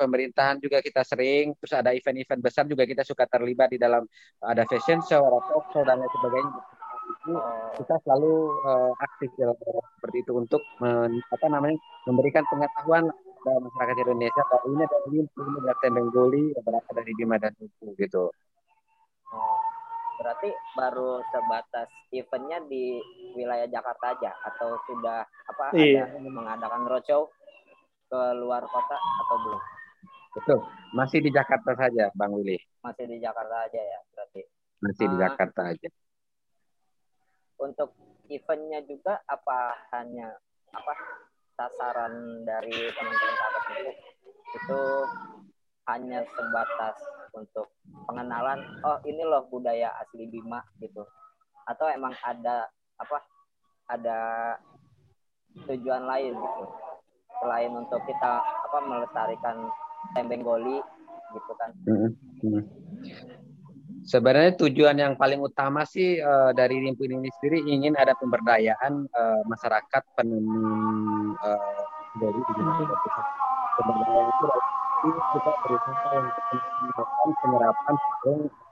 pemerintahan 0.00 0.56
juga 0.56 0.80
kita 0.80 1.04
sering 1.04 1.52
terus 1.60 1.76
ada 1.76 1.92
event-event 1.92 2.40
besar 2.40 2.64
juga 2.64 2.88
kita 2.88 3.04
suka 3.04 3.28
terlibat 3.28 3.68
di 3.68 3.76
dalam 3.76 4.08
ada 4.40 4.64
fashion 4.64 5.04
show 5.04 5.20
ada 5.28 5.38
talk 5.52 5.68
show 5.76 5.84
dan 5.84 6.00
lain 6.00 6.08
sebagainya 6.16 6.80
itu 7.10 7.34
kita 7.80 7.94
selalu 8.06 8.34
uh, 8.64 8.92
aktif 9.02 9.30
ya, 9.36 9.50
seperti 9.98 10.22
itu 10.22 10.32
untuk 10.32 10.62
men, 10.78 11.18
apa 11.30 11.46
namanya 11.50 11.76
memberikan 12.06 12.46
pengetahuan 12.48 13.10
kepada 13.40 13.58
masyarakat 13.60 13.96
Indonesia 14.04 14.42
bahwa 14.46 14.62
ini 14.68 14.82
ada 14.84 14.98
ini 15.08 15.20
ini 15.24 15.58
ada 15.64 15.74
tembeng 15.80 16.08
goli 16.12 16.44
beberapa 16.60 16.88
dari 16.92 17.12
Bima 17.16 17.36
dan 17.40 17.52
Tuku 17.56 17.96
gitu. 17.96 18.28
Oh, 19.30 19.58
berarti 20.20 20.50
baru 20.76 21.24
sebatas 21.32 21.88
eventnya 22.12 22.58
di 22.68 23.00
wilayah 23.34 23.66
Jakarta 23.70 24.12
aja 24.12 24.30
atau 24.44 24.76
sudah 24.84 25.24
apa 25.24 25.64
iya. 25.78 26.04
ada 26.04 26.20
mengadakan 26.20 26.84
roadshow 26.84 27.30
ke 28.10 28.20
luar 28.36 28.62
kota 28.68 28.96
atau 28.96 29.36
belum? 29.40 29.62
Betul. 30.30 30.58
Masih 30.94 31.18
di 31.22 31.30
Jakarta 31.34 31.74
saja, 31.74 32.10
Bang 32.14 32.34
Willy. 32.34 32.58
Masih 32.82 33.04
di 33.10 33.18
Jakarta 33.18 33.66
aja 33.66 33.80
ya, 33.80 33.98
berarti. 34.14 34.42
Masih 34.80 35.04
uh, 35.06 35.10
di 35.10 35.16
ah. 35.16 35.20
Jakarta 35.26 35.60
aja. 35.74 35.88
Untuk 37.60 37.90
eventnya 38.30 38.80
juga 38.86 39.20
apa 39.26 39.90
hanya 39.92 40.38
apa 40.70 40.94
sasaran 41.58 42.46
dari 42.46 42.72
teman-teman 42.94 43.34
sahabat 43.36 43.64
itu 43.74 43.92
itu 44.50 44.80
hanya 45.90 46.22
sebatas 46.30 46.96
untuk 47.34 47.74
pengenalan 48.06 48.62
oh 48.86 49.02
ini 49.02 49.26
loh 49.26 49.44
budaya 49.50 49.90
asli 49.98 50.30
Bima 50.30 50.62
gitu 50.78 51.02
atau 51.66 51.86
emang 51.90 52.14
ada 52.22 52.70
apa 53.02 53.18
ada 53.90 54.18
tujuan 55.66 56.06
lain 56.06 56.38
gitu 56.38 56.64
selain 57.42 57.72
untuk 57.74 58.00
kita 58.06 58.32
apa 58.40 58.78
melestarikan 58.86 59.66
tembeng 60.16 60.42
goli 60.42 60.78
gitu 61.34 61.52
kan. 61.56 61.70
Hmm. 61.86 62.10
Sebenarnya 64.00 64.56
tujuan 64.56 64.96
yang 64.96 65.14
paling 65.14 65.38
utama 65.44 65.84
sih 65.84 66.18
uh, 66.18 66.50
dari 66.56 66.80
Rimpu 66.82 67.04
ini 67.04 67.28
sendiri 67.38 67.62
ingin 67.68 67.94
ada 67.94 68.16
pemberdayaan 68.16 69.06
uh, 69.06 69.42
masyarakat 69.46 70.02
penenun 70.16 71.36
uh, 71.36 71.82
goli 72.18 72.40
di 72.40 72.52
Pemberdayaan 73.80 74.28
itu 75.00 75.20
kita 75.32 75.52
berusaha 75.64 76.12
untuk 76.20 76.60
melakukan 76.84 77.30
penyerapan 77.40 77.94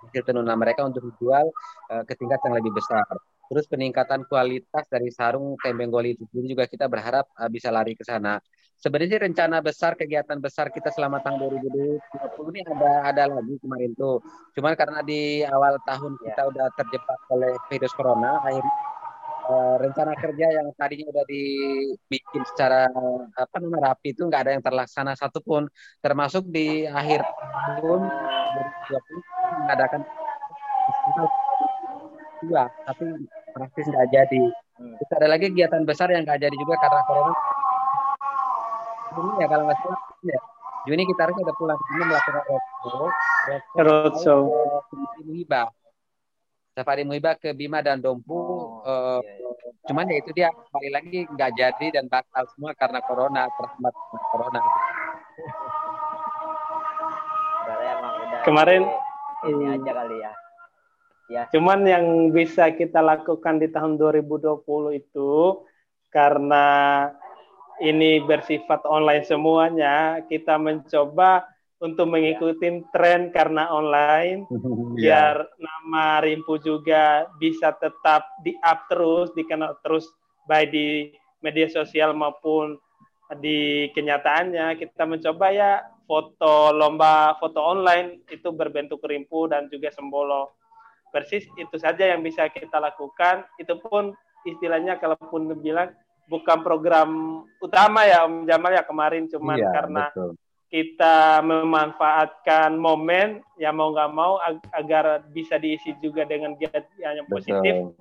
hasil 0.08 0.22
tenunan 0.24 0.56
mereka 0.60 0.84
untuk 0.84 1.08
dijual 1.12 1.48
uh, 1.92 2.02
ke 2.04 2.12
tingkat 2.16 2.40
yang 2.44 2.54
lebih 2.56 2.72
besar. 2.76 3.08
Terus 3.48 3.64
peningkatan 3.64 4.28
kualitas 4.28 4.84
dari 4.92 5.08
sarung 5.08 5.56
tembeng 5.60 5.88
goli 5.88 6.12
itu 6.16 6.24
juga 6.44 6.68
kita 6.68 6.84
berharap 6.88 7.28
uh, 7.36 7.48
bisa 7.48 7.72
lari 7.72 7.96
ke 7.96 8.04
sana 8.04 8.40
sebenarnya 8.78 9.26
rencana 9.26 9.58
besar 9.58 9.98
kegiatan 9.98 10.38
besar 10.38 10.70
kita 10.70 10.94
selama 10.94 11.18
tahun 11.18 11.50
2020 11.50 12.54
ini 12.54 12.60
ada 12.62 12.92
ada 13.10 13.22
lagi 13.26 13.58
kemarin 13.58 13.90
tuh. 13.98 14.22
Cuman 14.54 14.78
karena 14.78 15.02
di 15.02 15.42
awal 15.42 15.82
tahun 15.82 16.14
kita 16.22 16.42
udah 16.46 16.66
terjebak 16.78 17.20
oleh 17.34 17.52
virus 17.66 17.92
corona, 17.92 18.38
akhirnya 18.46 18.74
uh, 19.50 19.74
rencana 19.82 20.14
kerja 20.14 20.46
yang 20.62 20.70
tadinya 20.78 21.10
udah 21.10 21.24
dibikin 21.26 22.42
secara 22.54 22.86
apa 23.34 23.56
namanya 23.58 23.92
rapi 23.92 24.14
itu 24.14 24.22
nggak 24.22 24.42
ada 24.46 24.52
yang 24.54 24.62
terlaksana 24.62 25.18
satupun, 25.18 25.66
termasuk 25.98 26.46
di 26.46 26.86
akhir 26.86 27.26
tahun 27.82 28.00
2020 28.94 29.66
mengadakan 29.66 30.00
dua, 32.46 32.70
tapi 32.86 33.04
praktis 33.50 33.86
nggak 33.90 34.08
jadi. 34.14 34.42
Hmm. 34.78 34.94
Terus 34.94 35.12
ada 35.18 35.26
lagi 35.26 35.50
kegiatan 35.50 35.82
besar 35.82 36.14
yang 36.14 36.22
nggak 36.22 36.38
jadi 36.38 36.54
juga 36.54 36.78
karena 36.78 37.02
corona 37.02 37.34
Juni 39.14 39.32
ya 39.40 39.46
kalau 39.48 39.64
nggak 39.68 39.78
salah 39.84 40.00
ya. 40.24 40.40
Juni 40.86 41.02
kita 41.04 41.20
harus 41.28 41.36
udah 41.36 41.56
pulang 41.58 41.80
ini 41.80 42.02
melakukan 42.06 42.42
roadshow. 42.48 43.04
Roadshow. 43.76 44.40
Safari 44.88 45.22
Muhiba. 45.26 45.62
Safari 46.72 47.02
Muhiba 47.04 47.30
ke 47.36 47.50
Bima 47.52 47.82
dan 47.82 47.98
Dompu. 47.98 48.36
Oh, 48.38 48.80
uh, 48.86 49.20
iya, 49.20 49.34
iya. 49.36 49.48
Cuman 49.88 50.04
ya 50.08 50.16
itu 50.20 50.30
dia 50.36 50.48
kembali 50.52 50.90
lagi 50.92 51.18
nggak 51.28 51.50
jadi 51.56 51.86
dan 51.96 52.04
batal 52.12 52.44
semua 52.54 52.76
karena 52.76 53.00
corona 53.02 53.48
terhambat 53.48 53.94
corona. 54.32 54.60
Kemarin 58.44 58.82
ini 59.48 59.64
aja 59.76 59.92
kali 59.92 60.16
ya. 60.20 60.32
Ya. 61.28 61.42
Cuman 61.52 61.84
yang 61.84 62.32
bisa 62.32 62.72
kita 62.72 63.04
lakukan 63.04 63.60
di 63.60 63.68
tahun 63.68 64.00
2020 64.00 64.64
itu 64.96 65.32
karena 66.08 66.64
ini 67.82 68.22
bersifat 68.22 68.82
online 68.86 69.24
semuanya, 69.26 70.22
kita 70.26 70.58
mencoba 70.58 71.46
untuk 71.78 72.10
mengikuti 72.10 72.82
tren 72.90 73.30
karena 73.30 73.70
online, 73.70 74.46
yeah. 74.98 75.34
biar 75.34 75.36
nama 75.58 76.18
Rimpu 76.22 76.58
juga 76.58 77.30
bisa 77.38 77.70
tetap 77.78 78.26
di-up 78.42 78.90
terus, 78.90 79.30
dikenal 79.38 79.78
terus 79.86 80.10
baik 80.50 80.74
di 80.74 81.14
media 81.38 81.70
sosial 81.70 82.14
maupun 82.18 82.74
di 83.38 83.90
kenyataannya. 83.94 84.74
Kita 84.74 85.06
mencoba 85.06 85.46
ya 85.54 85.72
foto 86.08 86.72
lomba 86.74 87.36
foto 87.38 87.60
online 87.62 88.26
itu 88.32 88.50
berbentuk 88.50 89.04
Rimpu 89.04 89.46
dan 89.46 89.70
juga 89.70 89.94
Sembolo. 89.94 90.58
Persis 91.08 91.46
itu 91.56 91.76
saja 91.78 92.10
yang 92.10 92.20
bisa 92.26 92.50
kita 92.50 92.82
lakukan. 92.82 93.46
Itu 93.56 93.78
pun 93.80 94.12
istilahnya 94.44 94.98
kalaupun 95.00 95.52
bilang 95.62 95.94
bukan 96.28 96.60
program 96.60 97.10
utama 97.58 98.04
ya 98.04 98.28
Om 98.28 98.44
Jamal 98.44 98.76
ya 98.76 98.84
kemarin 98.84 99.24
cuman 99.32 99.58
iya, 99.58 99.72
karena 99.72 100.04
betul. 100.12 100.32
kita 100.68 101.40
memanfaatkan 101.40 102.76
momen 102.76 103.40
yang 103.56 103.74
mau 103.74 103.90
nggak 103.90 104.12
mau 104.12 104.36
ag 104.44 104.60
agar 104.76 105.24
bisa 105.32 105.56
diisi 105.56 105.96
juga 106.04 106.28
dengan 106.28 106.52
giat 106.54 106.84
yang 107.00 107.24
positif 107.26 107.90
betul. 107.90 107.96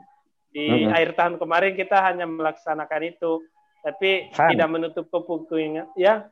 di 0.52 0.66
mm 0.68 0.78
-hmm. 0.86 0.94
akhir 0.94 1.10
tahun 1.16 1.36
kemarin 1.40 1.74
kita 1.80 1.98
hanya 2.04 2.28
melaksanakan 2.28 3.02
itu 3.08 3.32
tapi 3.82 4.28
Han. 4.36 4.52
tidak 4.52 4.68
menutup 4.68 5.06
kemungkinan 5.08 5.96
ya 5.96 6.28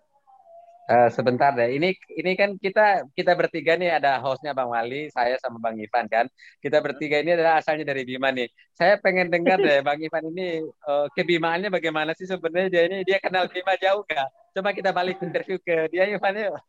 Uh, 0.86 1.10
sebentar 1.10 1.50
deh. 1.58 1.74
Ini 1.82 1.98
ini 2.14 2.32
kan 2.38 2.62
kita 2.62 3.10
kita 3.18 3.34
bertiga 3.34 3.74
nih 3.74 3.98
ada 3.98 4.22
hostnya 4.22 4.54
Bang 4.54 4.70
Wali, 4.70 5.10
saya 5.10 5.34
sama 5.42 5.58
Bang 5.58 5.82
Ivan 5.82 6.06
kan. 6.06 6.30
Kita 6.62 6.78
bertiga 6.78 7.18
ini 7.26 7.34
adalah 7.34 7.58
asalnya 7.58 7.90
dari 7.90 8.06
Bima 8.06 8.30
nih. 8.30 8.46
Saya 8.78 9.02
pengen 9.02 9.34
dengar 9.34 9.58
deh 9.58 9.82
Bang 9.82 9.98
Ivan 9.98 10.30
ini 10.30 10.62
uh, 10.86 11.10
kebimaannya 11.18 11.74
bagaimana 11.74 12.14
sih 12.14 12.30
sebenarnya 12.30 12.70
dia 12.70 12.84
ini 12.86 13.02
dia 13.02 13.18
kenal 13.18 13.50
Bima 13.50 13.74
jauh 13.82 14.06
gak? 14.06 14.30
Coba 14.54 14.78
kita 14.78 14.94
balik 14.94 15.18
interview 15.26 15.58
ke 15.58 15.90
dia 15.90 16.06
Ivan 16.06 16.38
yuk. 16.38 16.54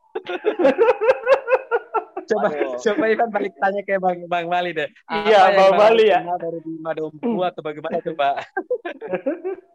coba 2.32 2.48
Aduh. 2.50 2.74
coba 2.80 3.04
Ivan 3.12 3.28
balik 3.28 3.52
tanya 3.60 3.80
ke 3.84 4.00
Bang 4.00 4.18
Bang 4.32 4.46
Wali 4.48 4.72
deh. 4.72 4.88
Iya, 5.12 5.52
Bang 5.52 5.76
Wali 5.76 6.08
ya. 6.08 6.24
Dari 6.24 6.58
Bima 6.64 6.96
Dompu 6.96 7.44
atau 7.44 7.60
bagaimana 7.60 8.00
coba? 8.00 8.40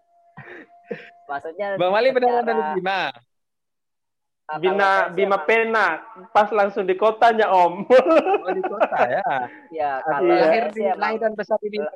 Maksudnya 1.30 1.78
Bang 1.78 1.94
Wali 1.94 2.10
benar 2.10 2.42
dari 2.42 2.82
Bima. 2.82 3.14
Bina 4.60 5.08
Bima 5.14 5.38
Pena 5.48 6.02
pas 6.36 6.50
langsung 6.52 6.84
di 6.84 6.98
kotanya 6.98 7.48
Om. 7.48 7.88
Oh, 8.44 8.52
di 8.52 8.64
kota 8.66 9.00
ya. 9.06 9.24
Ya, 9.70 9.92
kalau 10.02 10.28
lahir 10.28 10.66
di 10.74 10.84
lahir 10.98 11.20
dan 11.22 11.34
besar 11.38 11.56
di 11.62 11.70
Bima. 11.72 11.88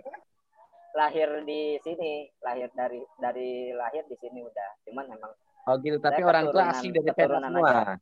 lahir 0.95 1.29
di 1.43 1.75
sini, 1.83 2.31
lahir 2.39 2.71
dari 2.71 3.03
dari 3.19 3.75
lahir 3.75 4.07
di 4.07 4.15
sini 4.15 4.39
udah. 4.39 4.69
Cuman 4.87 5.05
memang 5.11 5.31
Oh 5.65 5.75
gitu, 5.81 5.97
tapi 5.97 6.21
orang 6.21 6.53
tua 6.53 6.69
asli 6.69 6.93
dari 6.93 7.09
keturunan 7.09 7.49
semua. 7.49 7.69
aja. 7.73 7.97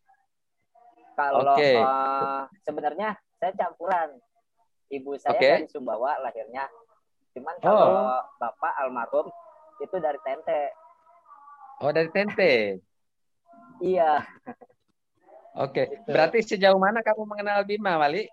kalau 1.15 1.55
Oke. 1.55 1.71
eh, 1.79 2.43
sebenarnya 2.67 3.09
saya 3.39 3.51
campuran. 3.55 4.19
Ibu 4.91 5.15
saya 5.17 5.39
Oke. 5.39 5.49
dari 5.63 5.67
Sumbawa 5.71 6.19
lahirnya. 6.21 6.67
Cuman 7.33 7.55
kalau 7.63 8.19
bapak 8.37 8.73
almarhum 8.83 9.31
itu 9.79 9.95
dari 9.97 10.19
Tente. 10.21 10.75
Oh 11.81 11.89
dari 11.89 12.11
Tente. 12.11 12.83
Iya, 13.83 14.23
Oke, 15.59 15.85
Gitu. 15.91 16.07
berarti 16.07 16.39
sejauh 16.41 16.79
mana 16.79 17.03
kamu 17.03 17.27
mengenal 17.27 17.67
Bima, 17.67 17.99
Wali? 17.99 18.25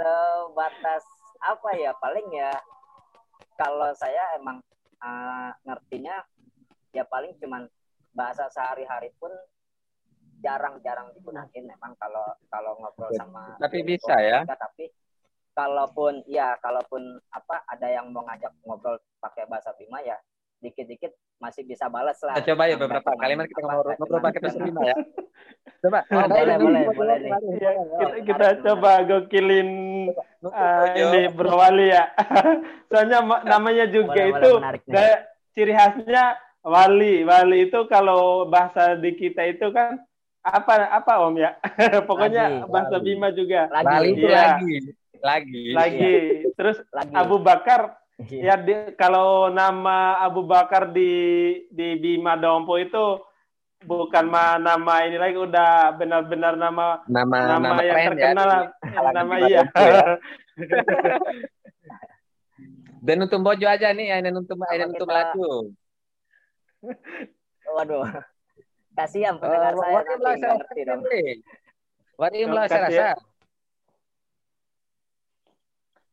sebatas 0.00 1.04
apa 1.44 1.76
ya 1.76 1.92
paling 2.00 2.24
ya 2.32 2.48
kalau 3.60 3.92
saya 3.92 4.40
emang 4.40 4.64
eh, 5.04 5.50
ngertinya 5.68 6.24
ya 6.96 7.04
paling 7.04 7.36
cuman 7.36 7.68
bahasa 8.16 8.48
sehari-hari 8.48 9.12
pun 9.20 9.28
jarang-jarang 10.40 11.12
digunain 11.12 11.64
memang 11.68 11.92
kalau 12.00 12.24
kalau 12.48 12.80
ngobrol 12.80 13.12
sama 13.12 13.60
Tapi 13.60 13.84
bisa 13.84 14.16
ya? 14.16 14.40
mereka, 14.48 14.56
tapi 14.56 14.88
kalaupun 15.52 16.24
ya 16.24 16.56
kalaupun 16.64 17.20
apa 17.28 17.60
ada 17.68 17.86
yang 17.92 18.08
mau 18.08 18.24
ngajak 18.24 18.56
ngobrol 18.64 18.96
pakai 19.20 19.44
bahasa 19.44 19.76
Bima 19.76 20.00
ya 20.00 20.16
dikit-dikit 20.60 21.12
masih 21.40 21.64
bisa 21.64 21.88
balas 21.88 22.20
lah. 22.20 22.36
Kita 22.36 22.52
coba 22.52 22.68
ya 22.68 22.76
beberapa 22.76 23.10
kalimat 23.16 23.48
kita 23.48 23.60
ngobrol, 23.60 23.96
ngobrol 23.96 24.20
pakai 24.20 24.40
bahasa 24.40 24.58
dengan- 24.58 24.68
Bima 24.70 24.82
ya. 24.84 24.96
Coba. 25.80 26.04
Oh, 26.06 26.28
boleh, 26.28 26.56
boleh, 26.60 26.82
boleh 26.92 27.16
nih. 27.18 27.30
Wali. 27.32 27.48
Iya, 27.56 27.70
kita, 27.96 28.08
kita 28.20 28.48
coba 28.62 28.92
gokilin 29.02 29.70
Bojo. 30.38 30.92
ini 30.92 31.22
Bro 31.32 31.52
Wali 31.56 31.86
ya. 31.88 32.04
Soalnya 32.92 33.18
ma- 33.24 33.40
namanya 33.42 33.88
juga 33.88 34.12
Boleh, 34.12 34.28
itu 34.30 34.50
boleh, 34.50 34.60
menarik 34.60 34.82
ciri 35.50 35.72
khasnya 35.72 36.24
Wali. 36.60 37.24
Wali 37.24 37.58
itu 37.64 37.80
kalau 37.86 38.44
bahasa 38.44 38.92
di 38.94 39.16
kita 39.16 39.48
itu 39.48 39.72
kan 39.72 39.96
apa 40.40 40.92
apa 40.92 41.12
Om 41.24 41.40
ya? 41.40 41.56
Pokoknya 42.08 42.60
Lagi, 42.60 42.68
bahasa 42.68 42.96
lagi. 42.96 43.04
Bima 43.06 43.28
juga. 43.32 43.60
Lagi, 43.72 43.96
itu 44.06 44.26
Iya. 44.28 44.36
lagi. 44.36 44.74
Lagi. 45.20 45.64
Lagi. 45.72 46.14
Terus 46.52 46.76
lagi. 46.92 47.12
Abu 47.12 47.40
Bakar 47.40 47.80
Iya. 47.88 47.99
Ya 48.28 48.56
di- 48.56 48.92
kalau 48.94 49.48
nama 49.48 49.96
Abu 50.20 50.42
Bakar 50.42 50.88
di 50.88 51.08
di 51.68 51.96
Bima 51.96 52.34
Dompo 52.34 52.76
itu 52.76 53.16
bukan 53.80 54.26
ma- 54.26 54.58
nama 54.58 55.02
ini 55.02 55.16
lagi 55.16 55.36
udah 55.36 55.70
benar-benar 55.94 56.52
nama 56.54 57.00
Nama 57.06 57.36
nama, 57.48 57.64
nama 57.66 57.80
yang 57.80 57.96
keren 57.96 58.04
ya. 58.04 58.12
terkenal 58.28 58.46
lah. 58.46 58.62
Kalangan 58.82 59.14
nama 59.16 59.34
Bima 59.34 59.48
iya. 59.48 59.62
Ya. 59.72 60.04
Dan 63.00 63.24
untuk 63.24 63.40
Bojo 63.40 63.64
aja 63.64 63.88
nih, 63.90 64.12
ini 64.12 64.28
untuk 64.30 64.60
ini 64.60 64.84
untuk 64.84 65.08
kita- 65.08 65.32
Melaju. 65.32 65.50
Waduh. 67.70 68.04
Kasihan 68.92 69.34
Oh, 69.34 69.40
pendengar 69.40 69.72
nggak 69.72 70.36
saya 70.36 70.52
ngerti 70.54 70.80
dong. 70.84 71.00
Wali 72.20 72.36
Terima 72.36 72.50
belah 72.52 72.64
saya 72.68 72.80
kasih 72.84 72.92
ya. 72.92 73.08
rasa. 73.08 73.24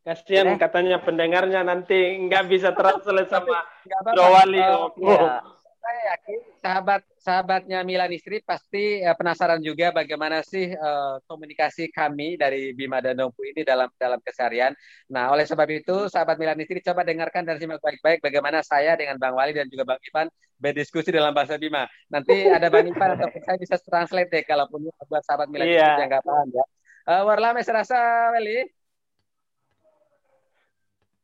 Kasihan 0.08 0.56
Eh. 0.56 0.58
katanya 0.58 1.04
pendengarnya 1.04 1.68
nanti 1.68 2.00
nggak 2.24 2.48
bisa 2.48 2.72
translate 2.72 3.28
sama 3.34 3.60
Nggak 3.84 4.00
apa-apa. 4.00 4.16
Bro 4.16 4.26
Wali. 4.32 4.60
Eh, 4.64 4.72
Om. 4.72 4.92
Iya. 5.04 5.30
saya 5.78 6.02
yakin 6.12 6.40
sahabat 6.60 7.02
sahabatnya 7.16 7.80
Milan 7.80 8.12
Istri 8.12 8.44
pasti 8.44 9.00
eh, 9.00 9.16
penasaran 9.16 9.64
juga 9.64 9.92
bagaimana 9.92 10.44
sih 10.44 10.68
eh, 10.68 11.16
komunikasi 11.24 11.92
kami 11.92 12.36
dari 12.36 12.72
Bima 12.72 13.00
dan 13.00 13.16
Dompu 13.16 13.44
ini 13.44 13.64
dalam 13.64 13.88
dalam 13.96 14.20
keseharian. 14.20 14.76
Nah, 15.08 15.32
oleh 15.32 15.48
sebab 15.48 15.64
itu 15.72 16.12
sahabat 16.12 16.40
Milan 16.40 16.60
Istri 16.60 16.84
coba 16.84 17.08
dengarkan 17.08 17.44
dan 17.44 17.56
simak 17.56 17.80
baik-baik 17.80 18.20
bagaimana 18.20 18.60
saya 18.64 18.96
dengan 18.96 19.16
Bang 19.16 19.36
Wali 19.36 19.56
dan 19.56 19.72
juga 19.72 19.88
Bang 19.88 20.00
Ivan 20.04 20.28
berdiskusi 20.60 21.08
dalam 21.08 21.32
bahasa 21.32 21.56
Bima. 21.56 21.88
Nanti 22.12 22.48
ada 22.48 22.68
Bang 22.68 22.88
Ivan 22.88 23.16
ataupun 23.16 23.40
saya 23.48 23.56
bisa 23.56 23.76
translate 23.80 24.28
deh 24.28 24.44
kalaupun 24.44 24.88
buat 25.08 25.24
sahabat 25.24 25.48
Milan 25.48 25.68
Iya. 25.68 25.84
Istri 25.84 26.04
yang 26.04 26.12
nggak 26.12 26.26
paham 26.28 26.48
ya. 26.52 26.66
Uh, 27.08 27.24
Warlame 27.24 27.64
serasa 27.64 27.96
Wali. 28.36 28.68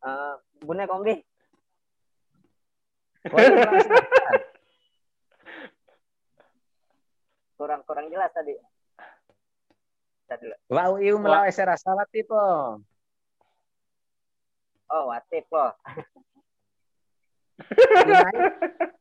Eh, 0.03 0.35
Bune 0.63 0.83
Kombi. 0.87 1.15
Wali 3.31 3.55
serasa. 3.55 3.95
kurang-kurang 7.63 8.11
jelas 8.11 8.27
tadi. 8.35 8.51
Wau 10.67 10.99
iu 10.99 11.15
melawe 11.15 11.47
serasa 11.47 11.95
Wati 11.95 12.27
po. 12.27 12.35
Oh, 14.91 15.03
Watip 15.07 15.47
loh. 15.47 15.71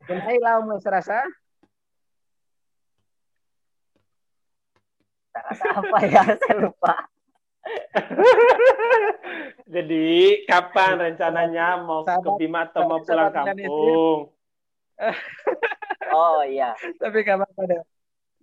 Bunai 0.06 0.36
lau 0.38 0.62
mo 0.62 0.78
serasa. 0.78 1.26
Saya 5.32 5.42
rasa 5.50 5.66
apa 5.74 5.98
ya? 6.06 6.22
Saya 6.40 6.54
lupa. 6.60 7.11
Jadi 9.74 10.06
kapan 10.44 10.92
rencananya 11.00 11.80
mau 11.80 12.02
ke 12.02 12.12
Sahabat- 12.12 12.38
Bima 12.38 12.60
atau 12.66 12.82
mau 12.84 12.98
sahabat 13.00 13.06
pulang 13.06 13.30
kampung? 13.32 14.18
Oh 16.12 16.40
iya. 16.44 16.76
Tapi 17.02 17.18
kabar 17.22 17.48
pada. 17.52 17.82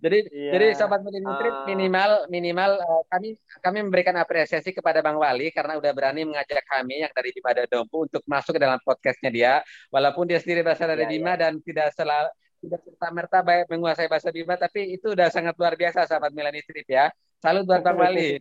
Jadi 0.00 0.32
Iya. 0.32 0.50
jadi 0.56 0.66
sobat 0.80 1.04
Ministry 1.04 1.52
Ah. 1.52 1.68
minimal 1.68 2.10
minimal 2.32 2.70
eh, 2.72 3.02
kami 3.12 3.28
kami 3.60 3.78
memberikan 3.84 4.16
apresiasi 4.16 4.72
kepada 4.72 5.04
Bang 5.04 5.20
Wali 5.20 5.52
karena 5.52 5.76
udah 5.76 5.92
berani 5.92 6.24
mengajak 6.24 6.64
kami 6.64 7.04
yang 7.04 7.12
dari 7.12 7.36
Bima 7.36 7.52
dan 7.52 7.68
Dompu 7.68 8.08
untuk 8.08 8.24
masuk 8.24 8.56
ke 8.56 8.64
dalam 8.64 8.80
podcastnya 8.80 9.28
dia 9.28 9.52
walaupun 9.92 10.24
dia 10.24 10.40
sendiri 10.40 10.64
berasal 10.64 10.88
dari 10.88 11.04
Iya, 11.04 11.12
Bima 11.12 11.36
dan 11.36 11.60
tidak 11.60 11.92
selalu 11.92 12.32
tidak 12.64 12.80
serta 12.80 13.08
merta 13.12 13.38
baik 13.44 13.68
menguasai 13.68 14.08
bahasa 14.08 14.32
Bima 14.32 14.56
tapi 14.56 14.88
itu 14.88 15.12
udah 15.12 15.28
sangat 15.28 15.52
luar 15.60 15.76
biasa 15.76 16.08
sahabat 16.08 16.32
Milan 16.32 16.56
Strip 16.56 16.88
ya. 16.88 17.12
Salut 17.36 17.68
buat 17.68 17.84
Bang 17.84 18.00
Wali. 18.00 18.40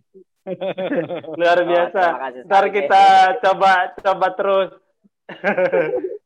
Luar 1.39 1.59
Oh, 1.61 1.67
biasa. 1.67 2.01
terima 2.03 2.21
kasih 2.25 2.41
Ntar 2.45 2.65
kita 2.71 3.03
coba 3.43 3.71
coba 3.97 4.27
terus. 4.35 4.69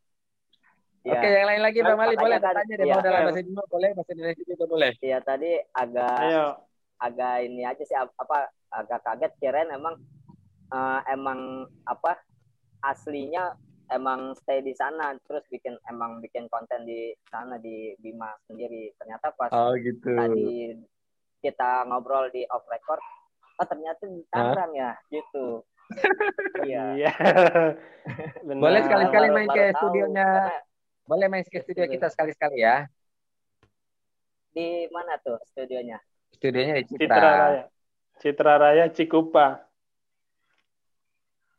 Iya. 1.03 1.19
Oke, 1.19 1.27
yang 1.27 1.47
lain 1.51 1.61
lagi 1.67 1.79
Bang 1.83 1.99
Wali 1.99 2.15
boleh 2.15 2.39
kan, 2.39 2.55
bertanya 2.55 2.73
deh 2.79 2.85
mau 2.87 3.03
dalam 3.03 3.21
bahasa 3.27 3.43
Bima 3.43 3.63
boleh, 3.67 3.89
bahasa 3.91 4.11
Indonesia 4.15 4.43
juga 4.47 4.65
boleh. 4.71 4.91
Iya 5.03 5.19
tadi 5.19 5.51
agak 5.75 6.15
Ayo. 6.15 6.47
agak 6.95 7.33
ini 7.43 7.61
aja 7.67 7.83
sih 7.83 7.97
ap- 7.99 8.15
apa 8.15 8.47
agak 8.71 9.03
kaget 9.03 9.31
kirain 9.35 9.67
emang 9.75 9.99
eh, 10.71 10.99
emang 11.11 11.67
apa 11.83 12.23
aslinya 12.87 13.51
emang 13.91 14.31
stay 14.39 14.63
di 14.63 14.71
sana 14.79 15.11
terus 15.27 15.43
bikin 15.51 15.75
emang 15.91 16.23
bikin 16.23 16.47
konten 16.47 16.87
di 16.87 17.11
sana 17.27 17.59
di 17.59 17.99
Bima 17.99 18.31
sendiri 18.47 18.95
ternyata 18.95 19.35
pas 19.35 19.51
Oh 19.51 19.75
gitu. 19.75 20.07
tadi 20.07 20.71
kita 21.43 21.83
ngobrol 21.91 22.31
di 22.31 22.47
off 22.47 22.63
record 22.71 23.03
oh 23.53 23.65
ternyata 23.65 24.03
di 24.05 24.21
Tangerang 24.27 24.71
ya 24.73 24.91
gitu 25.09 25.61
iya 26.65 26.83
Iya. 26.95 27.11
Benar. 28.47 28.61
Boleh 28.61 28.81
sekali-sekali 28.81 29.27
main 29.29 29.47
baru 29.47 29.57
ke 29.59 29.65
studionya. 29.75 30.27
karena 30.27 30.57
Boleh 31.03 31.27
main 31.27 31.43
ke 31.43 31.59
studio 31.59 31.83
kita 31.85 32.07
sekali-sekali 32.07 32.57
ya. 32.57 32.87
di 34.49 34.85
mana 34.89 35.17
tuh 35.19 35.41
studionya 35.49 35.97
Studionya 36.31 36.77
di 36.77 36.85
Citra 36.87 37.03
Citra. 37.03 37.19
Raya. 37.19 37.63
Citra 38.15 38.53
Raya 38.55 38.85
Cikupa. 38.87 39.47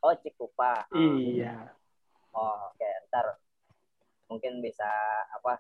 oh 0.01 0.15
Cikupa 0.17 0.87
Iya. 0.91 1.75
oh 2.33 2.71
oke 2.71 2.89
ntar 3.09 3.35
mungkin 4.27 4.63
bisa 4.63 4.87
apa 5.31 5.59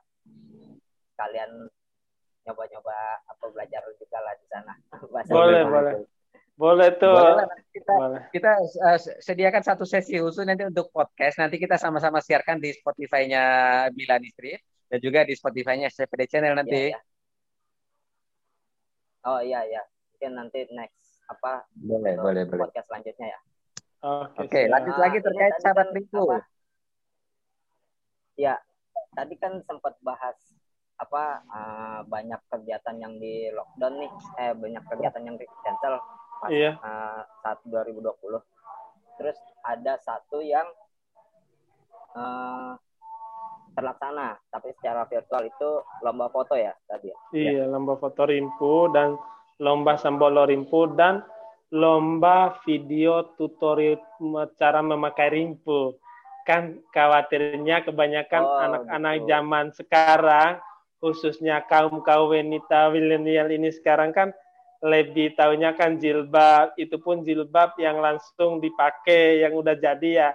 kalian 1.14 1.68
nyoba-nyoba 2.44 2.96
apa 3.24 3.44
belajar 3.50 3.82
juga 3.96 4.18
lah 4.20 4.34
di 4.36 4.46
sana 4.46 4.72
Bahasa 5.12 5.30
Boleh, 5.30 5.62
boleh. 5.64 5.92
itu. 5.94 6.00
Boleh 6.54 6.94
tuh. 6.94 7.10
Boleh 7.10 7.46
kita 7.74 7.94
Boleh. 7.98 8.22
kita 8.30 8.50
uh, 8.58 8.98
sediakan 9.18 9.62
satu 9.66 9.82
sesi 9.82 10.14
khusus 10.22 10.46
nanti 10.46 10.62
untuk 10.62 10.90
podcast. 10.94 11.42
Nanti 11.42 11.58
kita 11.58 11.74
sama-sama 11.74 12.22
siarkan 12.22 12.62
di 12.62 12.70
Spotify-nya 12.70 13.42
Milan 13.90 14.22
Street 14.30 14.62
dan 14.86 14.98
juga 15.02 15.26
di 15.26 15.34
Spotify-nya 15.34 15.90
CPD 15.90 16.22
Channel 16.30 16.54
nanti. 16.54 16.94
Iya, 16.94 16.94
iya. 16.94 17.00
oh 19.24 19.40
iya 19.40 19.60
iya 19.64 19.82
mungkin 20.24 20.40
nanti 20.40 20.58
next 20.72 21.20
apa 21.28 21.68
Boleh, 21.76 22.16
boleh, 22.16 22.48
boleh. 22.48 22.60
podcast 22.64 22.88
selanjutnya 22.88 23.36
ya 23.36 23.40
Oke. 24.04 24.44
Oke, 24.44 24.60
siap. 24.64 24.72
lanjut 24.72 24.94
Nah, 24.96 25.00
lagi 25.00 25.16
ini 25.16 25.24
terkait 25.24 25.54
sahabat 25.64 25.86
kan 25.88 26.04
apa? 26.20 26.38
Ya, 28.36 28.54
tadi 29.16 29.34
kan 29.40 29.52
sempat 29.64 29.96
bahas 30.04 30.36
apa 31.00 31.40
eh, 31.40 32.00
banyak 32.04 32.40
kegiatan 32.52 32.96
yang 33.00 33.16
di 33.16 33.48
lockdown 33.48 33.94
nih, 34.04 34.12
eh 34.44 34.52
banyak 34.52 34.84
kegiatan 34.92 35.22
yang 35.24 35.36
di 35.40 35.48
cancel 35.64 35.96
Iya. 36.48 36.72
eh, 36.76 37.20
saat 37.40 37.58
2020. 37.64 38.40
Terus 39.14 39.36
ada 39.62 39.94
satu 39.98 40.38
yang 40.38 40.66
eh, 42.14 42.72
terlaksana, 43.74 44.38
tapi 44.48 44.70
secara 44.78 45.02
virtual 45.04 45.42
itu 45.44 45.70
lomba 46.00 46.30
foto 46.30 46.54
ya 46.54 46.70
tadi. 46.86 47.10
ya? 47.10 47.16
Iya, 47.34 47.62
lomba 47.66 47.98
foto 47.98 48.22
rimpu 48.22 48.86
dan 48.94 49.18
lomba 49.58 49.98
sambolo 49.98 50.46
rimpu 50.46 50.94
dan 50.94 51.26
lomba 51.74 52.54
video 52.62 53.34
tutorial 53.34 53.98
cara 54.54 54.78
memakai 54.78 55.34
rimpu. 55.34 55.98
Kan 56.46 56.84
khawatirnya 56.92 57.82
kebanyakan 57.82 58.42
Oh, 58.44 58.58
anak-anak 58.62 59.14
gitu. 59.18 59.26
zaman 59.26 59.66
sekarang, 59.74 60.50
khususnya 61.02 61.66
kaum 61.66 61.98
kaum 62.06 62.30
wanita 62.30 62.94
milenial 62.94 63.50
ini 63.50 63.74
sekarang 63.74 64.14
kan 64.14 64.30
lebih 64.84 65.32
tahunya 65.32 65.72
kan 65.80 65.96
jilbab, 65.96 66.76
itu 66.76 67.00
pun 67.00 67.24
jilbab 67.24 67.72
yang 67.80 68.04
langsung 68.04 68.60
dipakai 68.60 69.40
yang 69.40 69.56
udah 69.56 69.72
jadi 69.72 70.10
ya. 70.12 70.30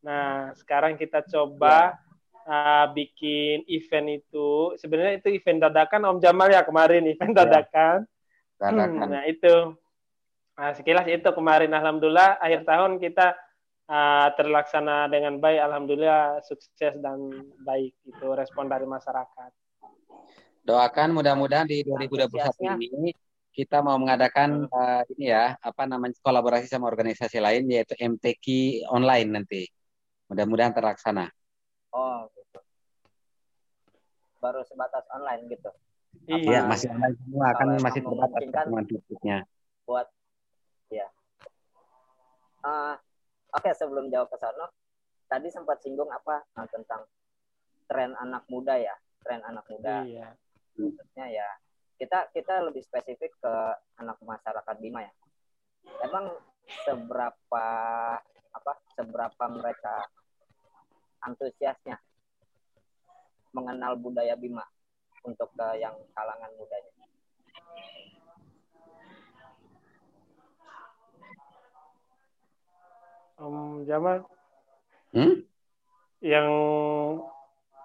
Nah, 0.00 0.56
sekarang 0.56 0.96
kita 0.96 1.20
coba 1.28 2.00
uh, 2.48 2.88
bikin 2.96 3.68
event 3.68 4.24
itu. 4.24 4.72
Sebenarnya 4.80 5.20
itu 5.20 5.28
event 5.36 5.68
dadakan 5.68 6.16
Om 6.16 6.18
Jamal 6.24 6.48
ya 6.48 6.64
kemarin 6.64 7.04
event 7.12 7.36
Ya. 7.36 7.44
dadakan. 7.44 7.98
Dadakan. 8.56 9.08
Nah, 9.12 9.24
itu. 9.28 9.76
Nah, 10.56 10.72
sekilas 10.72 11.04
itu 11.04 11.28
kemarin 11.36 11.72
alhamdulillah 11.72 12.40
akhir 12.40 12.64
tahun 12.64 12.96
kita 13.00 13.36
uh, 13.88 14.28
terlaksana 14.32 15.12
dengan 15.12 15.36
baik 15.36 15.60
alhamdulillah 15.60 16.40
sukses 16.40 16.96
dan 17.04 17.16
baik 17.64 17.92
itu 18.08 18.26
respon 18.32 18.64
dari 18.64 18.88
masyarakat. 18.88 19.50
Doakan 20.64 21.16
mudah-mudahan 21.16 21.68
di 21.68 21.84
2021 21.84 22.40
Antusiasnya. 22.40 22.76
ini 22.76 23.12
kita 23.50 23.82
mau 23.82 23.98
mengadakan 23.98 24.70
eh, 24.70 25.02
ini 25.18 25.34
ya, 25.34 25.58
apa 25.58 25.82
namanya 25.84 26.14
kolaborasi 26.22 26.70
sama 26.70 26.86
organisasi 26.86 27.42
lain 27.42 27.66
yaitu 27.66 27.98
MTQ 27.98 28.44
online 28.90 29.28
nanti. 29.30 29.62
Mudah-mudahan 30.30 30.70
terlaksana. 30.70 31.26
Oh, 31.90 32.30
gitu. 32.38 32.62
Baru 34.38 34.62
sebatas 34.62 35.04
online 35.10 35.50
gitu. 35.50 35.70
Iya, 36.30 36.62
Iya. 36.62 36.70
masih 36.70 36.88
online 36.94 37.16
semua 37.18 37.48
kan 37.54 37.66
Kalau 37.66 37.82
masih 37.82 38.00
terbatas 38.06 38.42
pertemuan 38.46 38.86
fisiknya. 38.86 39.38
buat 39.86 40.06
ya. 40.90 41.08
Ah, 42.62 42.94
Oke, 43.50 43.74
sebelum 43.74 44.06
jauh 44.14 44.30
ke 44.30 44.38
sana, 44.38 44.70
tadi 45.26 45.50
sempat 45.50 45.82
singgung 45.82 46.06
apa 46.06 46.46
ah, 46.54 46.66
tentang 46.70 47.02
tren 47.90 48.14
anak 48.14 48.46
muda 48.46 48.78
ya, 48.78 48.94
tren 49.26 49.42
anak 49.42 49.66
muda. 49.66 50.06
Iya. 50.06 50.38
Maksudnya 50.78 51.26
ya 51.34 51.48
kita 52.00 52.32
kita 52.32 52.64
lebih 52.64 52.80
spesifik 52.80 53.36
ke 53.36 53.54
anak 54.00 54.16
masyarakat 54.24 54.76
Bima 54.80 55.04
ya. 55.04 55.12
Emang 56.00 56.32
seberapa 56.88 57.66
apa 58.50 58.72
seberapa 58.96 59.44
mereka 59.52 60.08
antusiasnya 61.20 62.00
mengenal 63.52 64.00
budaya 64.00 64.32
Bima 64.32 64.64
untuk 65.28 65.52
ke 65.52 65.76
yang 65.76 65.92
kalangan 66.16 66.50
mudanya. 66.56 66.92
Om 73.40 73.84
Jamal 73.84 74.24
Hmm? 75.10 75.42
yang 76.22 76.46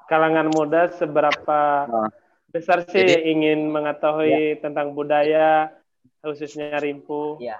kalangan 0.05 0.45
muda 0.53 0.93
seberapa 0.93 1.89
Oh. 1.89 2.05
Besar 2.55 2.87
sih 2.87 3.03
Jadi- 3.03 3.35
ingin 3.35 3.67
mengetahui 3.67 4.63
tentang 4.63 4.95
budaya 4.95 5.75
khususnya 6.23 6.79
Rimpu. 6.79 7.35
Iya. 7.43 7.59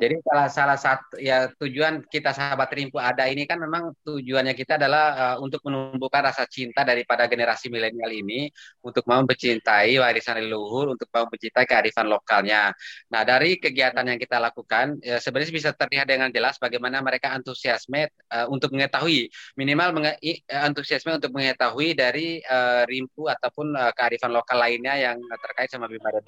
Jadi 0.00 0.16
salah 0.24 0.48
salah 0.48 0.78
satu 0.80 1.20
ya 1.20 1.52
tujuan 1.60 2.00
kita 2.08 2.32
sahabat 2.32 2.72
Rimpu 2.72 2.96
ada 2.96 3.28
ini 3.28 3.44
kan 3.44 3.60
memang 3.60 3.92
tujuannya 4.00 4.56
kita 4.56 4.80
adalah 4.80 5.04
uh, 5.12 5.36
untuk 5.44 5.60
menumbuhkan 5.68 6.24
rasa 6.24 6.48
cinta 6.48 6.80
daripada 6.88 7.28
generasi 7.28 7.68
milenial 7.68 8.08
ini 8.08 8.48
untuk 8.80 9.04
mau 9.04 9.20
mencintai 9.20 10.00
warisan 10.00 10.40
leluhur, 10.40 10.96
untuk 10.96 11.04
mau 11.12 11.28
mencintai 11.28 11.68
kearifan 11.68 12.08
lokalnya. 12.08 12.72
Nah 13.12 13.22
dari 13.28 13.60
kegiatan 13.60 14.00
yang 14.00 14.16
kita 14.16 14.40
lakukan 14.40 14.96
ya, 15.04 15.20
sebenarnya 15.20 15.52
bisa 15.52 15.70
terlihat 15.76 16.08
dengan 16.08 16.32
jelas 16.32 16.56
bagaimana 16.56 17.04
mereka 17.04 17.36
antusiasme 17.36 18.08
uh, 18.32 18.48
untuk 18.48 18.72
mengetahui 18.72 19.28
minimal 19.60 20.00
menge- 20.00 20.16
i- 20.24 20.40
antusiasme 20.48 21.12
untuk 21.12 21.28
mengetahui 21.36 21.92
dari 21.92 22.40
uh, 22.48 22.88
Rimpu 22.88 23.28
ataupun 23.28 23.76
uh, 23.76 23.92
kearifan 23.92 24.32
lokal 24.32 24.64
lainnya 24.64 24.96
yang 24.96 25.20
terkait 25.44 25.68
sama 25.68 25.84
Bima 25.84 26.08
dan. 26.08 26.24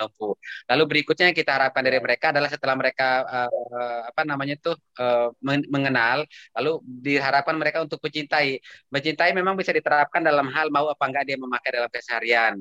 Lalu 0.68 0.82
berikutnya 0.84 1.32
yang 1.32 1.38
kita 1.38 1.56
harapkan 1.56 1.80
dari 1.80 1.96
mereka 2.02 2.36
adalah 2.36 2.50
setelah 2.52 2.76
mereka 2.76 3.08
uh, 3.24 3.61
eh, 3.76 4.00
apa 4.10 4.22
namanya 4.30 4.54
tuh 4.64 4.74
eh, 5.00 5.28
men- 5.46 5.68
mengenal, 5.74 6.18
lalu 6.56 6.70
diharapkan 7.06 7.56
mereka 7.60 7.78
untuk 7.86 7.98
mencintai. 8.04 8.48
Mencintai 8.94 9.30
memang 9.38 9.54
bisa 9.60 9.72
diterapkan 9.76 10.22
dalam 10.28 10.46
hal 10.54 10.66
mau 10.74 10.86
apa 10.94 11.04
enggak 11.08 11.24
dia 11.28 11.36
memakai 11.40 11.70
dalam 11.76 11.90
keseharian. 11.92 12.54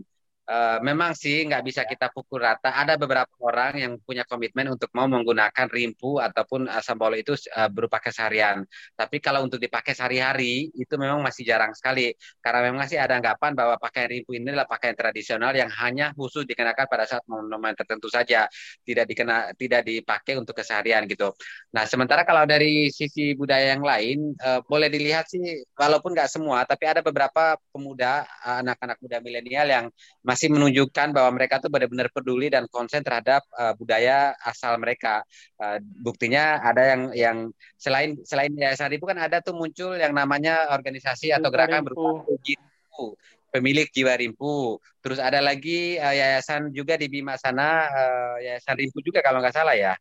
Eh, 0.52 0.78
memang 0.84 1.16
sih 1.16 1.48
nggak 1.48 1.64
bisa 1.64 1.82
kita 1.88 2.12
pukul 2.12 2.44
rata. 2.44 2.76
Ada 2.76 3.00
beberapa 3.00 3.32
orang 3.40 3.74
yang 3.80 3.94
punya 4.04 4.28
komitmen 4.28 4.68
untuk 4.76 4.92
mau 4.92 5.08
menggunakan 5.08 5.72
rimpu 5.72 6.20
ataupun 6.20 6.68
eh, 6.68 6.84
sambal 6.84 7.16
itu 7.16 7.40
eh, 7.56 7.72
berupa 7.72 8.04
keseharian. 8.04 8.68
Tapi 8.92 9.24
kalau 9.24 9.48
untuk 9.48 9.64
dipakai 9.64 9.96
sehari-hari 9.96 10.68
itu 10.76 10.94
memang 11.00 11.24
masih 11.24 11.48
jarang 11.48 11.72
sekali. 11.72 12.12
Karena 12.44 12.68
memang 12.68 12.84
masih 12.84 13.00
ada 13.00 13.16
anggapan 13.16 13.56
bahwa 13.56 13.80
pakaian 13.80 14.12
rimpu 14.12 14.36
ini 14.36 14.52
adalah 14.52 14.68
pakaian 14.68 14.92
tradisional 14.98 15.56
yang 15.56 15.72
hanya 15.72 16.12
khusus 16.20 16.44
dikenakan 16.44 16.84
pada 16.84 17.08
saat 17.08 17.24
momen-momen 17.32 17.72
tertentu 17.72 18.12
saja, 18.12 18.52
tidak 18.84 19.08
dikena 19.08 19.56
tidak 19.56 19.88
dipakai 19.88 20.36
untuk 20.36 20.60
keseharian 20.60 21.08
gitu. 21.08 21.32
Nah, 21.72 21.88
sementara 21.88 22.28
kalau 22.28 22.44
dari 22.44 22.92
sisi 22.92 23.40
budaya 23.40 23.72
yang 23.72 23.86
lain, 23.88 24.36
eh, 24.36 24.60
boleh 24.68 24.92
dilihat 24.92 25.32
sih, 25.32 25.64
walaupun 25.80 26.12
nggak 26.12 26.28
semua, 26.28 26.68
tapi 26.68 26.92
ada 26.92 27.00
beberapa 27.00 27.56
pemuda, 27.72 28.28
anak-anak 28.44 28.98
muda 29.00 29.18
milenial 29.24 29.68
yang 29.70 29.86
masih 30.26 30.41
menunjukkan 30.48 31.12
bahwa 31.12 31.36
mereka 31.38 31.60
tuh 31.60 31.70
benar-benar 31.70 32.10
peduli 32.10 32.48
dan 32.50 32.66
konsen 32.72 33.04
terhadap 33.04 33.44
eh, 33.54 33.74
budaya 33.76 34.32
asal 34.42 34.80
mereka. 34.80 35.22
Eh, 35.60 35.78
buktinya 35.84 36.64
ada 36.64 36.96
yang 36.96 37.02
yang 37.14 37.38
selain 37.76 38.16
selain 38.26 38.50
Yayasan 38.56 38.90
Rimpu 38.90 39.06
kan 39.06 39.20
ada 39.20 39.44
tuh 39.44 39.54
muncul 39.54 40.00
yang 40.00 40.16
namanya 40.16 40.72
organisasi 40.72 41.30
atau 41.36 41.52
Duta 41.52 41.68
gerakan 41.68 41.82
Rimpu. 41.84 41.94
berupa 41.94 42.10
Rimpu, 42.42 43.06
pemilik 43.52 43.88
jiwa 43.92 44.14
Rimpu. 44.16 44.80
Terus 45.04 45.20
ada 45.20 45.44
lagi 45.44 46.00
eh, 46.00 46.16
yayasan 46.18 46.72
juga 46.72 46.96
di 46.96 47.12
Bima 47.12 47.36
sana, 47.36 47.92
eh, 47.92 48.36
Yayasan 48.50 48.80
Rimpu 48.80 49.04
juga 49.04 49.20
kalau 49.20 49.44
nggak 49.44 49.54
salah 49.54 49.76
ya, 49.76 49.94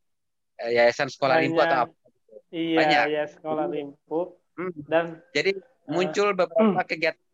Yayasan 0.62 1.10
Sekolah 1.10 1.42
Rimpu 1.42 1.58
atau 1.58 1.84
Banyak. 1.84 1.90
apa. 1.90 1.98
Iya, 2.50 2.76
Banyak. 2.78 3.04
ya 3.10 3.24
sekolah 3.30 3.66
Rimpu 3.68 4.20
Hmm. 4.58 4.76
dan 4.84 5.24
Jadi 5.32 5.56
muncul 5.88 6.36
beberapa 6.36 6.84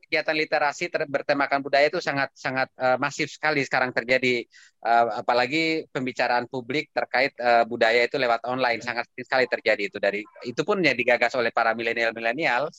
kegiatan-kegiatan 0.07 0.37
literasi 0.43 0.85
ter- 0.93 1.11
bertemakan 1.11 1.61
budaya 1.67 1.87
itu 1.91 1.99
sangat 2.01 2.31
sangat 2.39 2.69
eh, 2.79 2.97
masif 3.03 3.29
sekali 3.33 3.61
sekarang 3.67 3.91
terjadi 3.95 4.47
Eh, 4.87 5.07
apalagi 5.19 5.83
pembicaraan 5.91 6.47
publik 6.47 6.95
terkait 6.95 7.35
eh, 7.43 7.65
budaya 7.67 8.07
itu 8.07 8.15
lewat 8.23 8.47
online 8.47 8.79
sangat 8.79 9.03
sekali 9.19 9.51
terjadi 9.51 9.83
itu 9.91 9.99
dari 9.99 10.23
itu 10.47 10.63
pun 10.63 10.79
yang 10.79 10.95
digagas 10.95 11.35
oleh 11.35 11.51
para 11.51 11.75
milenial-milenial. 11.75 12.71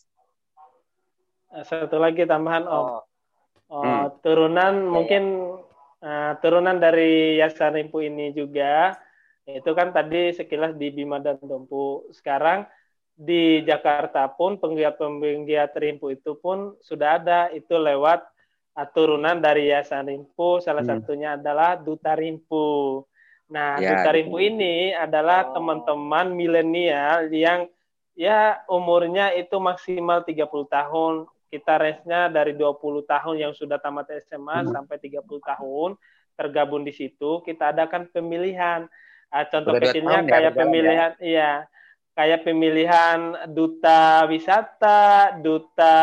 eh, 1.55 1.63
satu 1.67 1.97
lagi 1.99 2.23
tambahan 2.27 2.65
Om. 2.67 2.87
Oh, 2.87 3.01
Oh, 3.67 4.01
Hmm. 4.01 4.11
turunan 4.23 4.87
Ya, 4.91 4.95
mungkin 4.95 5.23
eh, 6.03 6.31
turunan 6.43 6.77
dari 6.79 7.39
Yayasan 7.41 7.75
Rimpu 7.77 7.99
ini 8.05 8.31
juga 8.31 8.95
itu 9.49 9.71
kan 9.79 9.89
tadi 9.95 10.31
sekilas 10.37 10.73
di 10.81 10.87
Bima 10.95 11.17
dan 11.23 11.39
Dompu. 11.43 12.07
Sekarang 12.15 12.67
di 13.17 13.65
Jakarta 13.65 14.29
pun 14.29 14.61
penggiat-penggiat 14.61 15.73
Rimpu 15.73 16.13
itu 16.13 16.37
pun 16.37 16.77
sudah 16.85 17.17
ada 17.17 17.49
itu 17.49 17.73
lewat 17.73 18.21
turunan 18.93 19.41
dari 19.41 19.73
Yayasan 19.73 20.05
Rimpu. 20.05 20.61
Salah 20.61 20.85
Hmm. 20.85 21.01
satunya 21.01 21.33
adalah 21.33 21.81
Duta 21.81 22.13
Rimpu. 22.13 23.01
Nah, 23.49 23.81
Ya, 23.81 23.89
Duta 23.97 23.97
Duta 24.05 24.11
Rimpu 24.13 24.37
ini 24.37 24.93
adalah 24.93 25.49
Oh. 25.49 25.57
teman-teman 25.57 26.29
milenial 26.29 27.25
yang 27.33 27.65
ya 28.13 28.61
umurnya 28.69 29.33
itu 29.33 29.57
maksimal 29.57 30.21
30 30.21 30.69
tahun 30.69 31.25
kita 31.49 31.73
range-nya 31.79 32.27
dari 32.29 32.53
20 32.53 33.01
tahun 33.07 33.35
yang 33.39 33.53
sudah 33.57 33.81
tamat 33.81 34.13
SMA 34.21 34.61
Hmm. 34.61 34.73
sampai 34.77 34.97
30 35.01 35.41
tahun 35.41 35.97
tergabung 36.37 36.85
di 36.85 36.93
situ 36.93 37.41
kita 37.41 37.73
adakan 37.73 38.05
pemilihan 38.13 38.85
Ah, 39.27 39.43
contoh 39.43 39.75
Udah 39.75 39.91
kecilnya 39.91 40.23
ya, 40.23 40.29
kayak 40.29 40.53
berjalan 40.55 40.55
pemilihan 40.55 41.11
iya 41.19 41.51
kayak 42.17 42.41
pemilihan 42.43 43.45
duta 43.53 44.25
wisata 44.25 45.37
duta 45.37 45.97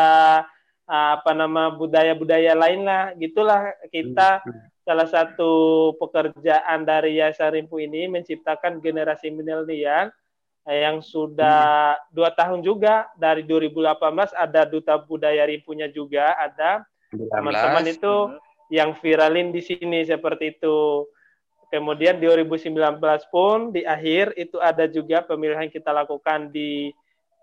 apa 0.85 1.31
nama 1.33 1.73
budaya-budaya 1.73 2.55
lain 2.55 2.87
lah 2.87 3.11
gitulah 3.19 3.67
kita 3.91 4.39
Hmm. 4.39 4.69
salah 4.85 5.09
satu 5.09 5.51
pekerjaan 5.97 6.85
dari 6.85 7.17
Yayasan 7.17 7.57
Rimpu 7.57 7.81
ini 7.81 8.05
menciptakan 8.05 8.77
generasi 8.79 9.33
milenial 9.33 10.13
yang 10.65 11.01
sudah 11.01 11.93
dua 12.09 12.29
tahun 12.33 12.61
juga 12.61 13.09
dari 13.17 13.41
2018 13.43 13.97
ada 14.33 14.61
duta 14.65 14.97
budaya 14.97 15.41
Rimpunya 15.45 15.89
juga 15.89 16.37
ada 16.37 16.85
19. 17.09 17.33
teman-teman 17.33 17.85
itu 17.85 18.15
yang 18.69 18.93
viralin 18.97 19.49
di 19.49 19.61
sini 19.61 20.05
seperti 20.05 20.53
itu. 20.53 21.05
Kemudian 21.69 22.21
2019 22.21 22.71
pun 23.33 23.73
di 23.73 23.81
akhir 23.83 24.37
itu 24.37 24.61
ada 24.61 24.85
juga 24.85 25.25
pemilihan 25.25 25.67
kita 25.67 25.89
lakukan 25.91 26.53
di 26.53 26.93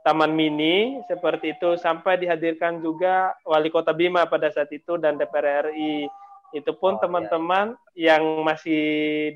Taman 0.02 0.34
Mini 0.34 0.98
seperti 1.06 1.54
itu 1.54 1.78
sampai 1.78 2.18
dihadirkan 2.18 2.82
juga 2.82 3.38
Wali 3.46 3.70
Kota 3.70 3.94
Bima 3.94 4.26
pada 4.26 4.50
saat 4.50 4.70
itu 4.74 4.98
dan 4.98 5.14
DPR 5.14 5.70
RI. 5.70 6.10
Itu 6.52 6.74
pun 6.76 6.94
Oh, 6.94 6.98
iya. 6.98 7.02
teman-teman 7.06 7.66
yang 7.94 8.22
masih 8.44 8.82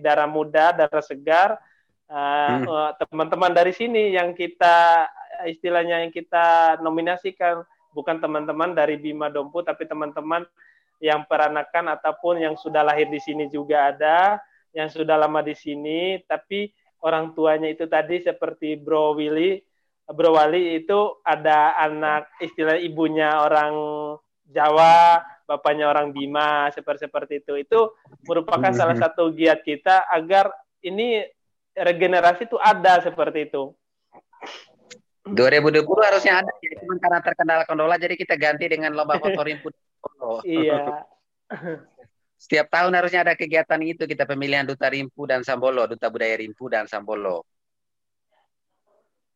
darah 0.02 0.28
muda, 0.28 0.74
darah 0.74 1.04
segar 1.04 1.56
uh, 2.10 2.56
uh, 2.66 2.90
teman-teman 2.98 3.52
dari 3.54 3.72
sini 3.74 4.14
yang 4.14 4.34
kita 4.34 5.06
istilahnya 5.46 6.06
yang 6.06 6.12
kita 6.14 6.78
nominasikan 6.80 7.62
bukan 7.92 8.20
teman-teman 8.20 8.72
dari 8.76 9.00
Bima 9.00 9.28
Dompu 9.32 9.60
tapi 9.64 9.84
teman-teman 9.88 10.44
yang 11.00 11.28
peranakan 11.28 11.92
ataupun 11.96 12.40
yang 12.40 12.54
sudah 12.56 12.80
lahir 12.80 13.08
di 13.08 13.20
sini 13.20 13.52
juga 13.52 13.92
ada 13.92 14.40
yang 14.76 14.92
sudah 14.92 15.16
lama 15.16 15.40
di 15.40 15.56
sini 15.56 16.20
tapi 16.28 16.68
orang 17.00 17.32
tuanya 17.32 17.72
itu 17.72 17.88
tadi 17.88 18.20
seperti 18.20 18.76
Bro 18.76 19.16
Willy 19.16 19.64
Bro 20.06 20.38
Wali 20.38 20.78
itu 20.78 21.18
ada 21.26 21.74
anak 21.82 22.30
istilah 22.38 22.78
ibunya 22.78 23.42
orang 23.42 23.74
Jawa 24.46 25.18
bapaknya 25.50 25.90
orang 25.90 26.14
Bima 26.14 26.70
seperti 26.70 27.10
seperti 27.10 27.42
itu. 27.42 27.58
Itu 27.58 27.80
merupakan 28.30 28.70
hmm. 28.70 28.78
salah 28.78 28.94
satu 28.94 29.34
giat 29.34 29.66
kita 29.66 30.06
agar 30.06 30.54
ini 30.86 31.26
regenerasi 31.74 32.46
itu 32.46 32.54
ada 32.54 33.02
seperti 33.02 33.50
itu. 33.50 33.74
2020 35.26 35.82
harusnya 36.06 36.38
ada 36.38 36.52
ya. 36.62 36.78
Cuma 36.78 36.94
karena 37.02 37.18
terkendala 37.18 37.62
kondola 37.66 37.98
jadi 37.98 38.14
kita 38.14 38.38
ganti 38.38 38.70
dengan 38.70 38.94
lomba 38.94 39.18
foto 39.22 39.42
rimpu 39.42 39.74
iya 40.46 41.02
setiap 42.36 42.68
tahun 42.68 42.92
harusnya 42.96 43.24
ada 43.24 43.34
kegiatan 43.34 43.80
itu 43.80 44.04
kita 44.04 44.28
pemilihan 44.28 44.68
duta 44.68 44.92
rimpu 44.92 45.24
dan 45.24 45.40
sambolo 45.40 45.88
duta 45.88 46.12
budaya 46.12 46.36
rimpu 46.36 46.68
dan 46.68 46.84
sambolo 46.84 47.44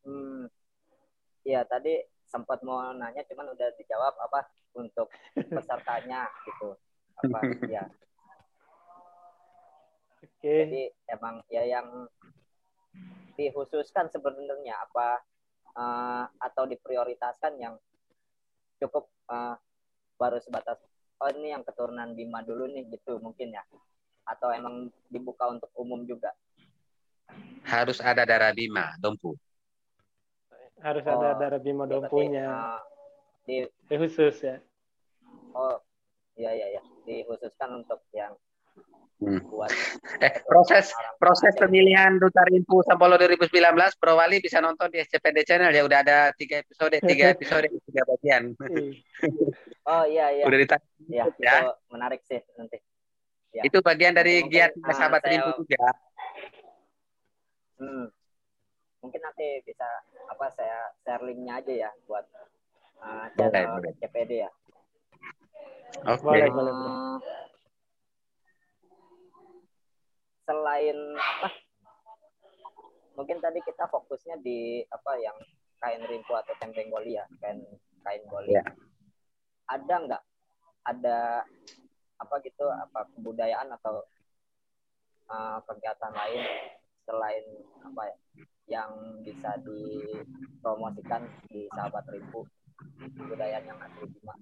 hmm. 0.04 0.46
ya 1.48 1.64
tadi 1.64 1.96
sempat 2.28 2.62
mau 2.62 2.92
nanya 2.94 3.24
cuman 3.26 3.52
udah 3.56 3.68
dijawab 3.80 4.14
apa 4.20 4.46
untuk 4.76 5.10
pesertanya 5.34 6.30
gitu 6.46 6.76
apa 7.20 7.38
ya 7.66 7.84
Oke. 10.20 10.36
Okay. 10.36 10.56
Jadi 10.68 10.82
emang 11.08 11.40
ya 11.48 11.64
yang 11.64 12.04
dikhususkan 13.40 14.12
sebenarnya 14.12 14.76
apa 14.76 15.24
uh, 15.72 16.24
atau 16.36 16.68
diprioritaskan 16.68 17.56
yang 17.56 17.80
cukup 18.76 19.08
uh, 19.32 19.56
baru 20.20 20.36
sebatas 20.44 20.76
oh 21.20 21.28
ini 21.30 21.52
yang 21.52 21.62
keturunan 21.62 22.16
Bima 22.16 22.40
dulu 22.40 22.66
nih 22.68 22.88
gitu 22.88 23.20
mungkin 23.20 23.52
ya. 23.54 23.64
Atau 24.24 24.52
emang 24.52 24.88
dibuka 25.08 25.48
untuk 25.48 25.70
umum 25.76 26.04
juga? 26.04 26.32
Harus 27.64 28.00
ada 28.00 28.24
darah 28.24 28.50
Bima 28.56 28.96
Dompu. 28.98 29.36
Harus 30.80 31.04
oh, 31.04 31.12
ada 31.12 31.36
darah 31.36 31.60
Bima 31.60 31.84
Dompunya. 31.84 32.48
uh, 32.48 32.80
di, 33.44 33.68
di 33.68 33.94
khusus 33.94 34.36
ya. 34.40 34.56
Oh 35.52 35.76
iya 36.40 36.56
iya 36.56 36.80
ya 36.80 36.82
dikhususkan 37.04 37.84
untuk 37.84 38.00
yang 38.14 38.32
Hmm. 39.20 39.40
Eh, 40.24 40.32
proses 40.44 40.92
proses 41.16 41.52
pemilihan 41.56 42.20
Duta 42.20 42.44
Rimpu 42.44 42.84
Sampolo 42.84 43.16
2019 43.16 43.52
Bro 44.00 44.20
Wali 44.20 44.36
bisa 44.40 44.60
nonton 44.60 44.92
di 44.92 45.00
SCPD 45.00 45.48
Channel 45.48 45.72
ya 45.72 45.80
udah 45.84 45.98
ada 46.04 46.18
tiga 46.36 46.60
episode 46.60 46.96
tiga 47.04 47.24
episode 47.36 47.68
tiga 47.88 48.02
bagian. 48.04 48.52
oh 49.88 50.04
iya 50.04 50.28
iya. 50.32 50.44
Udah 50.44 50.58
ditanya. 50.60 50.88
Ya, 51.08 51.24
ya. 51.40 51.54
Itu 51.56 51.72
menarik 51.92 52.20
sih 52.28 52.40
nanti. 52.56 52.80
Ya. 53.56 53.62
Itu 53.64 53.80
bagian 53.80 54.12
dari 54.12 54.44
mungkin, 54.44 54.52
giat 54.52 54.72
uh, 54.76 54.92
sahabat 54.92 55.20
saya, 55.24 55.30
Rimpu 55.32 55.50
juga. 55.64 55.88
Hmm. 57.80 58.06
Mungkin 59.00 59.20
nanti 59.24 59.46
bisa 59.64 59.88
apa 60.28 60.46
saya 60.52 60.92
share 61.00 61.24
linknya 61.24 61.64
aja 61.64 61.72
ya 61.88 61.90
buat 62.04 62.24
uh, 63.00 63.26
channel 63.36 63.80
boleh, 63.80 63.92
CPD 64.04 64.32
ya. 64.44 64.50
Oke. 66.08 66.20
Okay. 66.20 66.24
Boleh, 66.24 66.48
boleh, 66.52 66.72
boleh. 66.76 67.49
Selain 70.44 70.98
apa? 71.16 71.48
Mungkin 73.18 73.38
tadi 73.42 73.60
kita 73.60 73.84
fokusnya 73.90 74.40
di 74.40 74.80
apa 74.88 75.12
yang 75.20 75.36
kain 75.80 76.04
rimpu 76.08 76.32
atau 76.36 76.54
tembeng 76.60 76.88
goli 76.88 77.16
ya, 77.16 77.24
kain 77.40 77.60
kain 78.04 78.22
goli. 78.28 78.56
Yeah. 78.56 78.66
Ada 79.68 79.94
nggak 80.08 80.22
ada 80.88 81.18
apa 82.20 82.34
gitu 82.44 82.68
apa 82.68 83.08
kebudayaan 83.16 83.68
atau 83.80 84.04
uh, 85.28 85.58
kegiatan 85.64 86.12
lain 86.12 86.42
selain 87.08 87.44
apa 87.80 88.02
ya 88.06 88.16
yang 88.70 88.90
bisa 89.26 89.58
dipromosikan 89.66 91.26
di 91.50 91.66
sahabat 91.74 92.06
rimpu 92.12 92.46
budaya 93.18 93.58
yang 93.60 93.78
asli 93.82 94.06
Bima. 94.06 94.34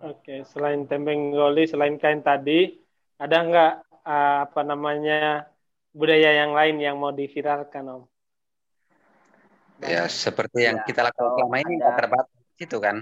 Oke, 0.00 0.48
selain 0.48 0.88
tembeng 0.88 1.34
goli, 1.34 1.68
selain 1.68 2.00
kain 2.00 2.24
tadi, 2.24 2.72
ada 3.20 3.36
nggak 3.44 3.72
uh, 4.08 4.38
apa 4.48 4.60
namanya 4.64 5.44
budaya 5.92 6.40
yang 6.40 6.56
lain 6.56 6.80
yang 6.80 6.96
mau 6.96 7.12
diviralkan, 7.12 7.84
Om? 7.84 8.02
Ya, 9.84 10.08
seperti 10.08 10.64
yang 10.64 10.80
ya, 10.80 10.84
kita 10.88 11.00
lakukan 11.04 11.36
selama 11.36 11.56
ini 11.60 11.72
nggak 11.80 11.96
terbatas 12.00 12.40
itu 12.56 12.76
kan. 12.80 12.96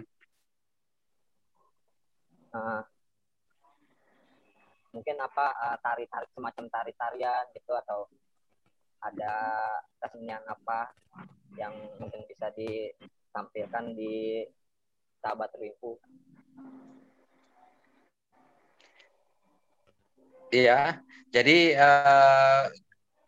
Uh, 2.50 2.82
mungkin 4.90 5.16
apa 5.22 5.46
uh, 5.54 5.76
tari-tari 5.78 6.26
semacam 6.34 6.64
tari-tarian 6.66 7.44
gitu 7.54 7.70
atau 7.76 8.10
ada 8.98 9.34
kesenian 10.02 10.42
apa 10.48 10.90
yang 11.54 11.70
mungkin 12.02 12.26
bisa 12.26 12.50
ditampilkan 12.58 13.94
di 13.94 14.42
sahabat 15.22 15.54
Rimpu. 15.54 15.98
Iya, 20.48 21.04
jadi 21.28 21.76
uh, 21.76 22.64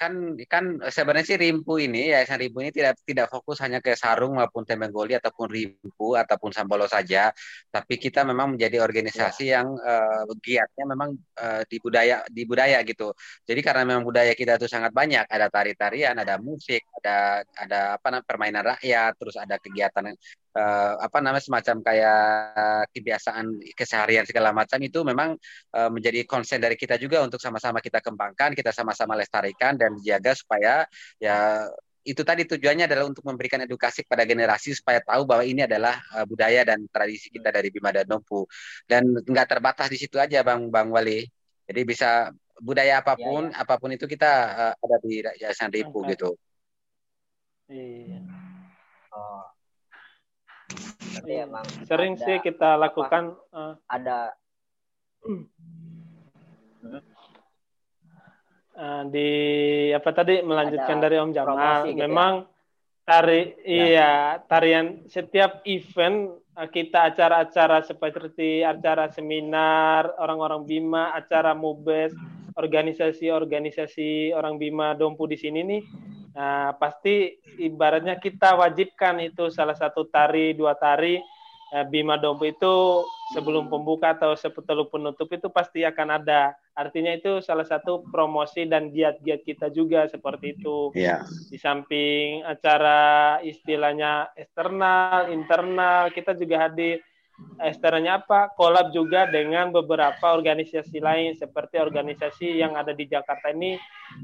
kan 0.00 0.12
kan 0.48 0.64
sebenarnya 0.88 1.26
sih 1.28 1.37
Rimpu 1.37 1.76
ini 1.76 2.09
Yayasan 2.09 2.40
Rimpu 2.40 2.64
ini 2.64 2.72
tidak 2.72 2.96
tidak 3.04 3.28
fokus 3.28 3.61
hanya 3.61 3.85
ke 3.85 3.92
sarung 3.92 4.40
maupun 4.40 4.64
goli 4.88 5.12
ataupun 5.12 5.52
Rimpu 5.52 6.16
ataupun 6.16 6.56
Sambolo 6.56 6.88
saja, 6.88 7.28
tapi 7.68 8.00
kita 8.00 8.24
memang 8.24 8.56
menjadi 8.56 8.80
organisasi 8.80 9.52
ya. 9.52 9.61
yang 9.61 9.68
uh, 9.76 10.24
giatnya 10.40 10.85
memang 10.88 11.12
uh, 11.37 11.61
di 11.68 11.76
budaya 11.76 12.24
di 12.33 12.48
budaya 12.48 12.80
gitu. 12.80 13.12
Jadi 13.44 13.61
karena 13.61 13.85
memang 13.85 14.09
budaya 14.09 14.33
kita 14.33 14.56
itu 14.56 14.64
sangat 14.64 14.96
banyak, 14.96 15.28
ada 15.28 15.52
tari-tarian, 15.52 16.16
ada 16.16 16.40
musik, 16.40 16.80
ada 17.04 17.44
ada 17.61 17.80
apa 18.00 18.06
namanya 18.09 18.24
permainan 18.24 18.64
rakyat, 18.72 19.12
terus 19.20 19.37
ada 19.37 19.61
kegiatan 19.61 20.16
uh, 20.56 20.94
apa 20.98 21.18
namanya 21.22 21.44
semacam 21.44 21.76
kayak 21.84 22.18
kebiasaan 22.90 23.46
keseharian 23.74 24.24
segala 24.26 24.50
macam 24.50 24.78
itu 24.82 25.00
memang 25.06 25.36
uh, 25.74 25.90
menjadi 25.90 26.26
konsen 26.26 26.58
dari 26.58 26.74
kita 26.74 26.98
juga 26.98 27.22
untuk 27.22 27.38
sama-sama 27.38 27.78
kita 27.78 28.02
kembangkan, 28.02 28.54
kita 28.56 28.74
sama-sama 28.74 29.14
lestarikan 29.14 29.78
dan 29.78 29.94
dijaga 29.98 30.34
supaya 30.34 30.86
ya 31.20 31.66
itu 32.00 32.24
tadi 32.24 32.48
tujuannya 32.48 32.88
adalah 32.88 33.04
untuk 33.12 33.28
memberikan 33.28 33.60
edukasi 33.60 34.08
pada 34.08 34.24
generasi 34.24 34.72
supaya 34.72 35.04
tahu 35.04 35.28
bahwa 35.28 35.44
ini 35.44 35.68
adalah 35.68 36.00
uh, 36.16 36.24
budaya 36.24 36.64
dan 36.64 36.88
tradisi 36.88 37.28
kita 37.28 37.52
dari 37.52 37.68
Bima 37.68 37.92
dan 37.92 38.08
Nompu 38.08 38.48
dan 38.88 39.04
nggak 39.04 39.46
terbatas 39.46 39.92
di 39.92 40.00
situ 40.00 40.16
aja 40.16 40.40
Bang 40.40 40.72
Bang 40.72 40.88
Wali. 40.88 41.28
Jadi 41.70 41.80
bisa 41.86 42.34
budaya 42.58 42.98
apa 42.98 43.14
pun, 43.14 43.46
ya, 43.46 43.54
ya. 43.54 43.62
apa 43.62 43.74
pun 43.78 43.94
itu 43.94 44.04
kita 44.10 44.32
uh, 44.58 44.74
ada 44.74 44.96
di 45.06 45.22
Yayasan 45.22 45.70
Ripu 45.70 46.02
gitu. 46.10 46.34
Iya. 47.70 48.26
Oh. 49.14 49.59
Iya. 51.24 51.44
emang 51.48 51.66
sering 51.85 52.14
ada, 52.16 52.24
sih 52.24 52.37
kita 52.40 52.76
lakukan 52.76 53.35
apa, 53.52 53.56
uh, 53.56 53.74
ada 53.88 54.18
uh, 58.76 59.02
di 59.09 59.30
apa 59.92 60.11
tadi 60.16 60.40
melanjutkan 60.40 60.96
ada 60.98 61.04
dari 61.09 61.16
Om 61.20 61.33
Jamal 61.33 61.78
gitu 61.88 61.96
ya? 61.96 62.00
memang 62.09 62.33
ya? 62.44 62.48
tari 63.04 63.40
ya. 63.64 63.74
iya 63.85 64.12
tarian 64.46 65.04
setiap 65.11 65.61
event 65.68 66.37
uh, 66.56 66.68
kita 66.68 67.12
acara-acara 67.12 67.85
seperti 67.85 68.64
acara 68.64 69.12
seminar 69.12 70.16
orang-orang 70.16 70.64
Bima 70.64 71.12
acara 71.12 71.52
mubes 71.52 72.16
organisasi-organisasi 72.56 74.37
orang 74.37 74.61
Bima 74.61 74.92
Dompu 74.92 75.24
di 75.24 75.38
sini 75.38 75.61
nih 75.64 75.83
Nah, 76.30 76.78
pasti 76.78 77.34
ibaratnya 77.58 78.18
kita 78.22 78.54
wajibkan 78.54 79.18
itu 79.18 79.50
salah 79.50 79.74
satu 79.74 80.06
tari, 80.06 80.54
dua 80.54 80.78
tari 80.78 81.18
eh, 81.74 81.84
Bima 81.90 82.14
Dompu 82.18 82.50
itu 82.50 83.02
sebelum 83.34 83.70
pembuka 83.70 84.14
atau 84.14 84.34
setelah 84.34 84.86
penutup 84.86 85.26
itu 85.30 85.50
pasti 85.50 85.82
akan 85.82 86.22
ada. 86.22 86.54
Artinya 86.74 87.12
itu 87.14 87.42
salah 87.42 87.66
satu 87.66 88.06
promosi 88.08 88.66
dan 88.66 88.94
giat-giat 88.94 89.42
kita 89.42 89.74
juga 89.74 90.06
seperti 90.06 90.58
itu. 90.58 90.94
Yeah. 90.94 91.26
Di 91.50 91.58
samping 91.58 92.46
acara 92.46 93.38
istilahnya 93.42 94.30
eksternal, 94.38 95.34
internal, 95.34 96.14
kita 96.14 96.38
juga 96.38 96.70
hadir 96.70 97.02
eksternalnya 97.61 98.24
apa 98.24 98.50
kolab 98.57 98.88
juga 98.90 99.29
dengan 99.29 99.68
beberapa 99.68 100.33
organisasi 100.33 100.96
lain 100.98 101.37
seperti 101.37 101.76
organisasi 101.76 102.57
yang 102.57 102.74
ada 102.74 102.96
di 102.96 103.05
Jakarta 103.05 103.53
ini 103.53 103.76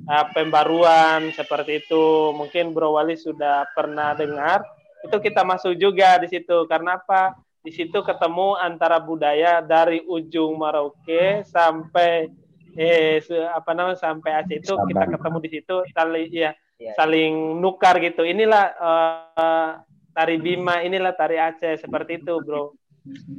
uh, 0.09 0.27
pembaruan 0.33 1.31
seperti 1.37 1.85
itu 1.85 2.33
mungkin 2.33 2.73
Bro 2.73 2.97
Wali 2.97 3.15
sudah 3.15 3.69
pernah 3.77 4.17
dengar 4.17 4.65
itu 5.05 5.17
kita 5.21 5.45
masuk 5.45 5.77
juga 5.77 6.17
di 6.17 6.33
situ 6.33 6.65
karena 6.65 6.97
apa 6.97 7.37
di 7.61 7.75
situ 7.75 7.99
ketemu 8.01 8.55
antara 8.57 9.03
budaya 9.03 9.59
dari 9.59 10.01
ujung 10.07 10.55
Merauke 10.57 11.43
sampai 11.45 12.31
eh 12.77 13.19
apa 13.51 13.73
namanya 13.73 13.99
sampai 13.99 14.31
Aceh 14.39 14.57
itu 14.63 14.73
Sabang. 14.77 14.89
kita 14.93 15.05
ketemu 15.17 15.39
di 15.43 15.51
situ 15.51 15.77
saling 15.91 16.29
ya, 16.31 16.51
ya 16.79 16.93
saling 16.95 17.59
nukar 17.59 17.99
gitu. 17.99 18.23
Inilah 18.23 18.65
uh, 18.79 19.71
tari 20.15 20.37
Bima, 20.39 20.85
inilah 20.85 21.17
tari 21.17 21.41
Aceh 21.41 21.83
seperti 21.83 22.23
itu, 22.23 22.39
Bro. 22.45 22.77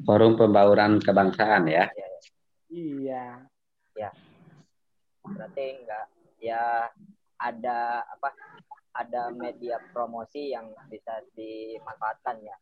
Forum 0.08 0.40
pembauran 0.40 1.00
kebangsaan 1.04 1.68
ya. 1.68 1.86
Iya. 1.92 2.08
Iya. 2.72 3.26
Ya. 3.98 4.10
Berarti 5.24 5.66
enggak 5.84 6.06
ya 6.40 6.88
ada 7.38 8.06
apa? 8.08 8.30
Ada 8.98 9.30
media 9.30 9.78
promosi 9.94 10.50
yang 10.50 10.74
bisa 10.90 11.22
dimanfaatkan 11.38 12.42
ya 12.42 12.58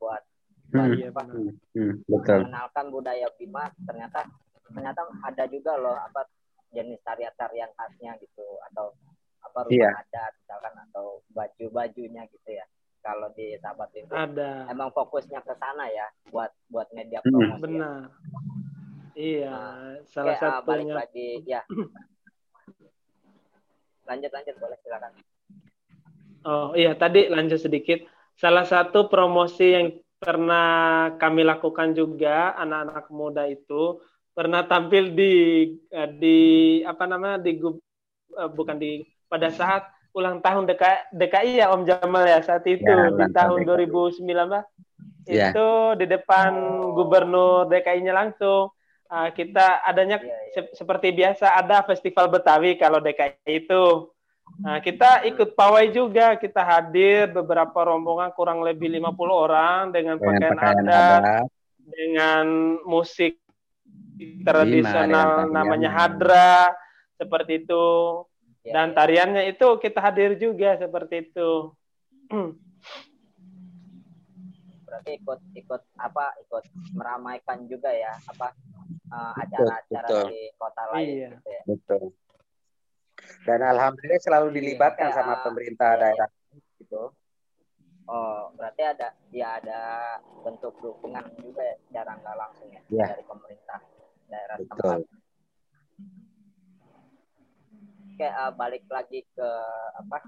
buat 0.00 0.22
hmm, 0.72 0.94
iya, 0.96 1.10
hmm, 1.12 1.52
hmm, 1.74 1.92
betul. 2.06 2.40
mengenalkan 2.46 2.86
budaya 2.88 3.28
Bima 3.36 3.68
ternyata 3.84 4.24
ternyata 4.70 5.00
ada 5.26 5.44
juga 5.50 5.76
loh 5.76 5.96
apa 5.98 6.24
jenis 6.72 7.00
tarian-tarian 7.02 7.72
khasnya 7.74 8.16
gitu 8.20 8.46
atau 8.72 8.94
apa 9.42 9.58
rumah 9.64 9.74
iya. 9.74 9.90
adat 10.04 10.32
misalkan 10.44 10.74
atau 10.88 11.06
baju-bajunya 11.32 12.22
gitu 12.28 12.50
ya 12.52 12.66
kalau 13.08 13.28
di 13.32 13.56
sahabat 13.56 13.88
itu 13.96 14.12
ada 14.12 14.68
emang 14.68 14.92
fokusnya 14.92 15.40
ke 15.40 15.56
sana 15.56 15.88
ya 15.88 16.04
buat 16.28 16.52
buat 16.68 16.92
media 16.92 17.24
hmm. 17.24 17.32
promosi 17.32 17.56
hmm. 17.56 17.64
benar 17.64 17.88
ya. 17.88 18.04
iya 19.16 19.56
nah, 19.56 19.96
salah 20.04 20.36
oke, 20.36 20.42
satunya 20.44 20.68
balik 20.68 20.88
lagi 20.92 21.28
ya 21.48 21.60
lanjut 24.04 24.30
lanjut 24.36 24.54
boleh 24.60 24.76
silakan 24.84 25.12
oh 26.44 26.68
iya 26.76 26.92
tadi 27.00 27.32
lanjut 27.32 27.64
sedikit 27.64 28.04
salah 28.36 28.68
satu 28.68 29.08
promosi 29.08 29.66
yang 29.72 29.88
pernah 30.20 31.16
kami 31.16 31.48
lakukan 31.48 31.96
juga 31.96 32.52
anak-anak 32.60 33.06
muda 33.08 33.48
itu 33.48 34.04
pernah 34.36 34.68
tampil 34.68 35.16
di 35.16 35.32
eh, 35.88 36.10
di 36.12 36.38
apa 36.84 37.08
namanya 37.08 37.40
di 37.40 37.56
eh, 37.56 38.50
bukan 38.52 38.76
di 38.76 39.00
pada 39.32 39.48
saat 39.48 39.88
ulang 40.18 40.42
tahun 40.42 40.66
DKI, 40.66 41.14
DKI 41.14 41.52
ya 41.62 41.70
Om 41.70 41.86
Jamal 41.86 42.26
ya 42.26 42.42
saat 42.42 42.66
itu 42.66 42.82
ya, 42.82 43.14
di 43.14 43.26
tahun 43.30 43.62
2019 43.62 44.26
ya. 45.30 45.54
itu 45.54 45.68
di 46.02 46.06
depan 46.10 46.50
gubernur 46.98 47.70
DKI-nya 47.70 48.10
langsung 48.10 48.74
uh, 49.06 49.28
kita 49.30 49.86
adanya 49.86 50.18
ya, 50.18 50.26
ya. 50.26 50.66
Se 50.74 50.82
seperti 50.82 51.14
biasa 51.14 51.54
ada 51.54 51.86
festival 51.86 52.26
Betawi 52.26 52.74
kalau 52.74 52.98
DKI 52.98 53.64
itu 53.64 54.10
Nah, 54.56 54.80
kita 54.80 55.28
ikut 55.28 55.52
pawai 55.52 55.92
juga, 55.92 56.34
kita 56.40 56.64
hadir 56.64 57.28
beberapa 57.30 57.84
rombongan 57.84 58.32
kurang 58.32 58.64
lebih 58.64 58.88
50 58.88 59.12
orang 59.28 59.92
dengan, 59.92 60.16
dengan 60.16 60.56
pakaian, 60.56 60.56
adat, 60.56 61.20
adat, 61.20 61.44
dengan 61.84 62.46
musik 62.88 63.38
tradisional 64.42 65.46
namanya 65.52 65.92
hadra, 65.92 66.74
seperti 67.20 67.62
itu. 67.66 67.86
Ya, 68.68 68.72
Dan 68.76 68.92
ya. 68.92 68.94
tariannya 69.00 69.42
itu 69.48 69.66
kita 69.80 69.98
hadir 70.04 70.36
juga 70.36 70.76
seperti 70.76 71.32
itu. 71.32 71.72
Berarti 74.84 75.10
ikut 75.16 75.40
ikut 75.56 75.82
apa? 75.96 76.36
Ikut 76.44 76.64
meramaikan 76.92 77.64
juga 77.64 77.88
ya 77.88 78.12
apa 78.28 78.52
eh, 79.08 79.32
acara-acara 79.40 80.08
uh, 80.12 80.28
di 80.28 80.40
kota 80.60 80.82
lain 80.92 81.08
iya. 81.08 81.28
gitu 81.32 81.48
ya. 81.48 81.62
Betul. 81.64 82.02
Dan 83.48 83.60
alhamdulillah 83.64 84.20
selalu 84.20 84.48
dilibatkan 84.52 85.08
ya. 85.10 85.16
sama 85.16 85.40
pemerintah 85.40 85.96
daerah 85.96 86.28
gitu. 86.76 87.12
Oh, 88.08 88.48
berarti 88.56 88.80
ada 88.84 89.12
ya 89.28 89.60
ada 89.60 89.80
bentuk 90.40 90.72
dukungan 90.80 91.28
juga 91.44 91.60
ya, 91.60 91.76
secara 91.88 92.16
nggak 92.16 92.36
langsung 92.40 92.68
ya, 92.72 92.80
ya 92.88 93.06
dari 93.12 93.24
pemerintah 93.24 93.80
daerah 94.28 94.56
Betul. 94.56 95.04
Oke, 98.18 98.26
uh, 98.26 98.50
balik 98.50 98.82
lagi 98.90 99.22
ke 99.30 99.50
apa? 99.94 100.18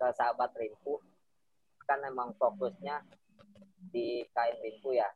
Ke 0.00 0.06
sahabat 0.16 0.48
Rimpu. 0.56 0.96
Kan 1.84 2.00
emang 2.08 2.32
fokusnya 2.40 3.04
di 3.92 4.24
kain 4.32 4.56
Rimpu 4.64 4.96
ya. 4.96 5.12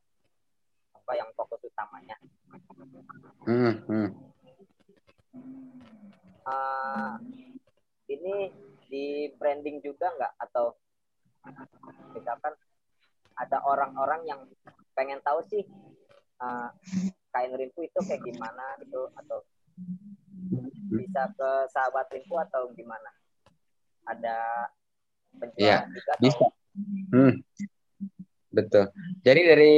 Apa 0.92 1.16
yang 1.16 1.32
fokus 1.32 1.64
utamanya? 1.64 2.20
Hmm, 3.48 3.80
hmm 3.88 4.30
uh, 6.46 7.14
ini 8.10 8.50
di 8.90 9.30
branding 9.38 9.78
juga 9.80 10.10
nggak 10.10 10.34
atau 10.50 10.74
misalkan 12.12 12.54
ada 13.38 13.58
orang-orang 13.64 14.20
yang 14.28 14.40
pengen 14.92 15.22
tahu 15.24 15.40
sih 15.48 15.64
uh, 16.42 16.68
kain 17.32 17.54
rimpu 17.54 17.86
itu 17.86 17.98
kayak 18.04 18.20
gimana 18.26 18.76
gitu 18.84 19.08
atau 19.16 19.40
bisa 20.98 21.22
ke 21.35 21.50
sahabat 21.70 22.07
rimpu 22.11 22.35
atau 22.40 22.70
gimana 22.74 23.11
ada 24.09 24.66
penjualan 25.38 25.87
ya, 25.87 25.87
juga 25.87 26.12
atau... 26.16 26.22
bisa 26.24 26.46
hmm. 27.14 27.35
Betul. 28.50 28.90
Jadi 29.22 29.40
dari 29.46 29.74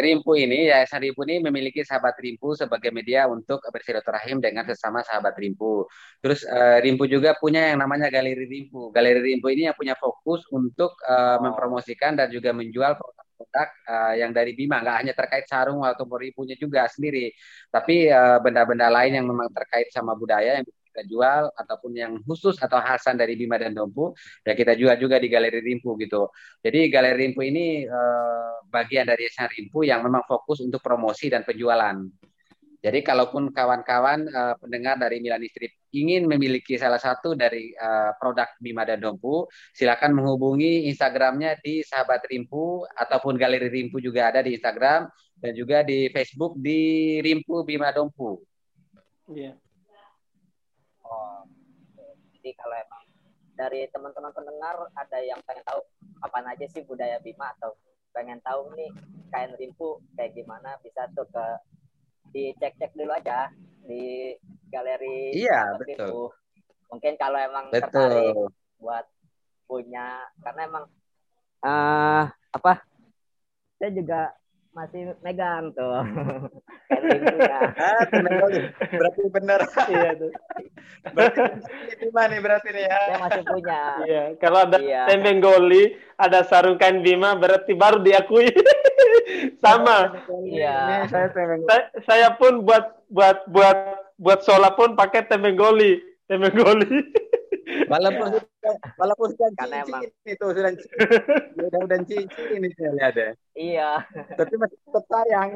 Rimpu 0.00 0.40
ini, 0.40 0.72
Yayasan 0.72 1.04
Rimpu 1.04 1.28
ini 1.28 1.44
memiliki 1.44 1.84
sahabat 1.84 2.16
Rimpu 2.16 2.56
sebagai 2.56 2.88
media 2.88 3.28
untuk 3.28 3.60
bersilaturahim 3.68 4.40
dengan 4.40 4.64
sesama 4.64 5.04
sahabat 5.04 5.36
Rimpu. 5.36 5.84
Terus 6.24 6.40
uh, 6.48 6.80
Rimpu 6.80 7.04
juga 7.12 7.36
punya 7.36 7.76
yang 7.76 7.84
namanya 7.84 8.08
Galeri 8.08 8.48
Rimpu. 8.48 8.88
Galeri 8.88 9.20
Rimpu 9.20 9.52
ini 9.52 9.68
yang 9.68 9.76
punya 9.76 9.92
fokus 10.00 10.48
untuk 10.48 10.96
uh, 11.04 11.36
mempromosikan 11.44 12.16
dan 12.16 12.32
juga 12.32 12.56
menjual 12.56 12.96
produk-produk 13.36 13.68
uh, 13.84 14.14
yang 14.16 14.32
dari 14.32 14.56
Bima. 14.56 14.80
Nggak 14.80 14.96
hanya 15.04 15.12
terkait 15.12 15.44
sarung 15.44 15.84
atau 15.84 16.08
Rimpunya 16.16 16.56
juga 16.56 16.88
sendiri, 16.88 17.28
tapi 17.68 18.08
benda-benda 18.40 18.88
uh, 18.88 18.92
lain 18.96 19.20
yang 19.20 19.26
memang 19.28 19.52
terkait 19.52 19.92
sama 19.92 20.16
budaya 20.16 20.56
yang 20.56 20.64
kita 20.64 21.04
jual 21.12 21.52
ataupun 21.52 21.92
yang 21.92 22.12
khusus 22.24 22.56
atau 22.56 22.80
khasan 22.80 23.20
dari 23.20 23.36
Bima 23.36 23.60
dan 23.60 23.76
Dompu 23.76 24.16
ya 24.40 24.56
kita 24.56 24.72
jual 24.72 24.96
juga 24.96 25.20
di 25.20 25.28
Galeri 25.28 25.60
Rimpu 25.60 25.92
gitu. 26.00 26.32
Jadi 26.64 26.88
Galeri 26.88 27.28
Rimpu 27.28 27.44
ini 27.44 27.84
eh, 27.84 28.52
bagian 28.72 29.04
dari 29.04 29.28
Yayasan 29.28 29.52
Rimpu 29.52 29.84
yang 29.84 30.00
memang 30.00 30.24
fokus 30.24 30.64
untuk 30.64 30.80
promosi 30.80 31.28
dan 31.28 31.44
penjualan. 31.44 32.00
Jadi 32.86 33.02
kalaupun 33.02 33.50
kawan-kawan 33.50 34.30
eh, 34.30 34.54
pendengar 34.62 34.94
dari 34.94 35.18
Milani 35.18 35.50
Strip 35.50 35.74
ingin 35.90 36.30
memiliki 36.30 36.78
salah 36.78 37.02
satu 37.02 37.34
dari 37.34 37.74
eh, 37.74 38.10
produk 38.22 38.46
Bima 38.62 38.86
dan 38.86 39.02
Dompu, 39.02 39.50
silakan 39.74 40.14
menghubungi 40.14 40.86
Instagramnya 40.86 41.58
di 41.58 41.82
Sahabat 41.82 42.22
Rimpu 42.30 42.86
ataupun 42.86 43.34
Galeri 43.34 43.66
Rimpu 43.66 43.98
juga 43.98 44.30
ada 44.30 44.38
di 44.46 44.54
Instagram 44.54 45.10
dan 45.42 45.52
juga 45.58 45.82
di 45.82 46.06
Facebook 46.14 46.54
di 46.62 47.18
Rimpu 47.18 47.66
Bima 47.66 47.90
Dompu. 47.90 48.38
Iya. 49.34 49.50
Yeah 49.50 49.56
jadi 52.46 52.62
kalau 52.62 52.78
emang 52.78 53.02
dari 53.58 53.90
teman-teman 53.90 54.30
pendengar 54.30 54.86
ada 54.94 55.18
yang 55.18 55.42
pengen 55.42 55.66
tahu 55.66 55.82
apa 56.22 56.46
aja 56.46 56.62
sih 56.70 56.86
budaya 56.86 57.18
Bima 57.18 57.50
atau 57.58 57.74
pengen 58.14 58.38
tahu 58.46 58.70
nih 58.78 58.86
kain 59.34 59.50
rimpu 59.58 59.98
kayak 60.14 60.30
gimana 60.30 60.78
bisa 60.78 61.10
tuh 61.18 61.26
ke 61.26 61.46
dicek-cek 62.34 62.92
dulu 62.96 63.12
aja 63.14 63.50
di 63.86 64.34
galeri 64.70 65.34
iya 65.34 65.74
betul 65.78 66.34
mungkin 66.90 67.14
kalau 67.18 67.38
emang 67.38 67.70
betul. 67.70 67.90
tertarik 67.90 68.34
buat 68.78 69.06
punya 69.66 70.26
karena 70.42 70.60
emang 70.70 70.84
uh, 71.66 72.24
apa 72.54 72.72
saya 73.76 73.90
juga 73.92 74.32
masih 74.76 75.16
megang 75.24 75.72
tuh. 75.72 75.88
ah, 77.80 78.04
berarti 78.92 79.22
benar. 79.32 79.64
iya 79.96 80.10
tuh. 80.20 80.30
Berarti 81.16 81.40
itu 81.96 82.06
mana 82.12 82.36
berarti 82.44 82.68
nih 82.76 82.84
ya. 82.84 83.00
Saya 83.08 83.18
masih 83.24 83.42
punya. 83.48 83.80
Iya, 84.04 84.24
kalau 84.36 84.68
ada 84.68 84.76
iya. 84.76 85.08
tembeng 85.08 85.40
goli, 85.40 85.96
ada 86.20 86.44
sarung 86.44 86.76
kain 86.76 87.00
Bima 87.00 87.32
berarti 87.40 87.72
baru 87.72 88.04
diakui. 88.04 88.52
Sama. 89.64 90.14
Iya. 90.46 91.06
saya 91.10 91.26
tembeng. 91.34 91.62
Saya, 91.66 91.84
saya 92.06 92.28
pun 92.38 92.62
buat 92.62 93.02
buat 93.10 93.46
buat 93.50 93.78
buat 94.16 94.40
sholat 94.46 94.72
pun 94.78 94.94
pakai 94.94 95.26
tembeng 95.26 95.58
goli. 95.58 96.02
Tembeng 96.30 96.54
goli. 96.54 96.88
Walaupun 97.90 98.30
ya. 98.34 98.74
walaupun 98.98 99.26
sudah 99.34 99.50
Karena 99.58 99.82
emang... 99.82 100.02
itu 100.06 100.42
sudah 100.42 100.70
udah 101.66 101.80
udah 101.86 101.98
cincin 102.06 102.46
ini 102.54 102.70
saya 102.78 102.90
lihat 102.94 103.14
ya. 103.14 103.30
Iya. 103.58 103.90
Tapi 104.38 104.54
masih 104.58 104.78
tetap 104.86 105.04
sayang. 105.10 105.50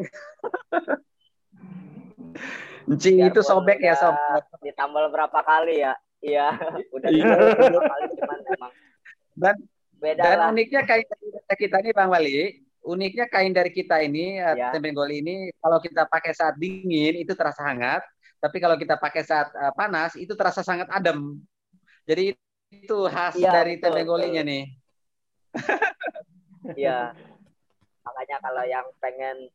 Cincin 2.98 3.30
itu 3.30 3.40
sobek 3.42 3.78
ya 3.82 3.94
sob. 3.94 4.14
Ditambal 4.62 5.10
berapa 5.10 5.38
kali 5.42 5.82
ya? 5.86 5.94
Iya, 6.20 6.54
udah 6.92 7.08
iya. 7.10 7.24
berapa 7.30 7.78
kali 7.78 8.04
cuman 8.18 8.38
emang. 8.58 8.72
Dan 9.38 9.56
Beda 10.00 10.22
dan 10.24 10.36
lah. 10.40 10.48
uniknya 10.50 10.80
kain 10.88 11.04
kita 11.60 11.76
ini 11.84 11.90
Bang 11.92 12.08
Wali, 12.08 12.56
uniknya 12.87 13.26
kain 13.28 13.53
dari 13.53 13.70
kita 13.70 14.01
ini 14.01 14.41
ya. 14.41 14.72
goli 14.72 15.20
ini 15.20 15.37
kalau 15.61 15.78
kita 15.78 16.09
pakai 16.09 16.33
saat 16.33 16.57
dingin 16.57 17.20
itu 17.20 17.37
terasa 17.37 17.64
hangat, 17.66 18.03
tapi 18.41 18.57
kalau 18.59 18.76
kita 18.81 18.97
pakai 18.97 19.22
saat 19.24 19.53
uh, 19.53 19.72
panas 19.76 20.16
itu 20.16 20.33
terasa 20.33 20.64
sangat 20.64 20.89
adem. 20.89 21.41
Jadi 22.09 22.35
itu 22.70 22.99
khas 23.11 23.37
ya, 23.37 23.53
dari 23.53 23.76
tempe 23.76 24.03
golinya 24.07 24.41
nih. 24.41 24.64
Iya. 26.74 27.12
Makanya 28.07 28.37
kalau 28.41 28.64
yang 28.64 28.87
pengen 28.99 29.53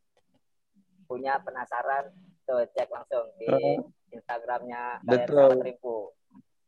punya 1.10 1.42
penasaran 1.42 2.14
tuh 2.46 2.66
cek 2.74 2.90
langsung 2.94 3.26
di. 3.42 3.50
Instagramnya 4.16 5.04
Betul. 5.04 5.60
Betul. 5.60 5.66
Rimpu. 5.68 5.98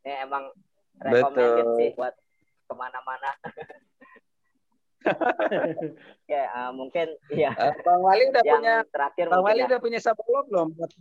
Ini 0.04 0.14
emang 0.28 0.52
recommended 1.00 1.64
Betul. 1.64 1.78
sih 1.80 1.90
buat 1.96 2.14
ke 2.68 2.74
mana-mana. 2.76 3.32
Oke, 5.08 6.34
eh, 6.34 6.70
mungkin 6.72 7.08
iya. 7.30 7.52
Eh, 7.52 7.74
Bang 7.82 8.02
Wali 8.02 8.24
udah 8.28 8.42
Yang 8.42 8.54
punya 8.54 8.74
terakhir 8.86 9.26
Bang 9.28 9.44
Wali 9.44 9.60
ya. 9.60 9.68
udah 9.68 9.80
punya 9.80 10.00
sambolo 10.00 10.40
belum? 10.44 10.68
Buat 10.74 10.92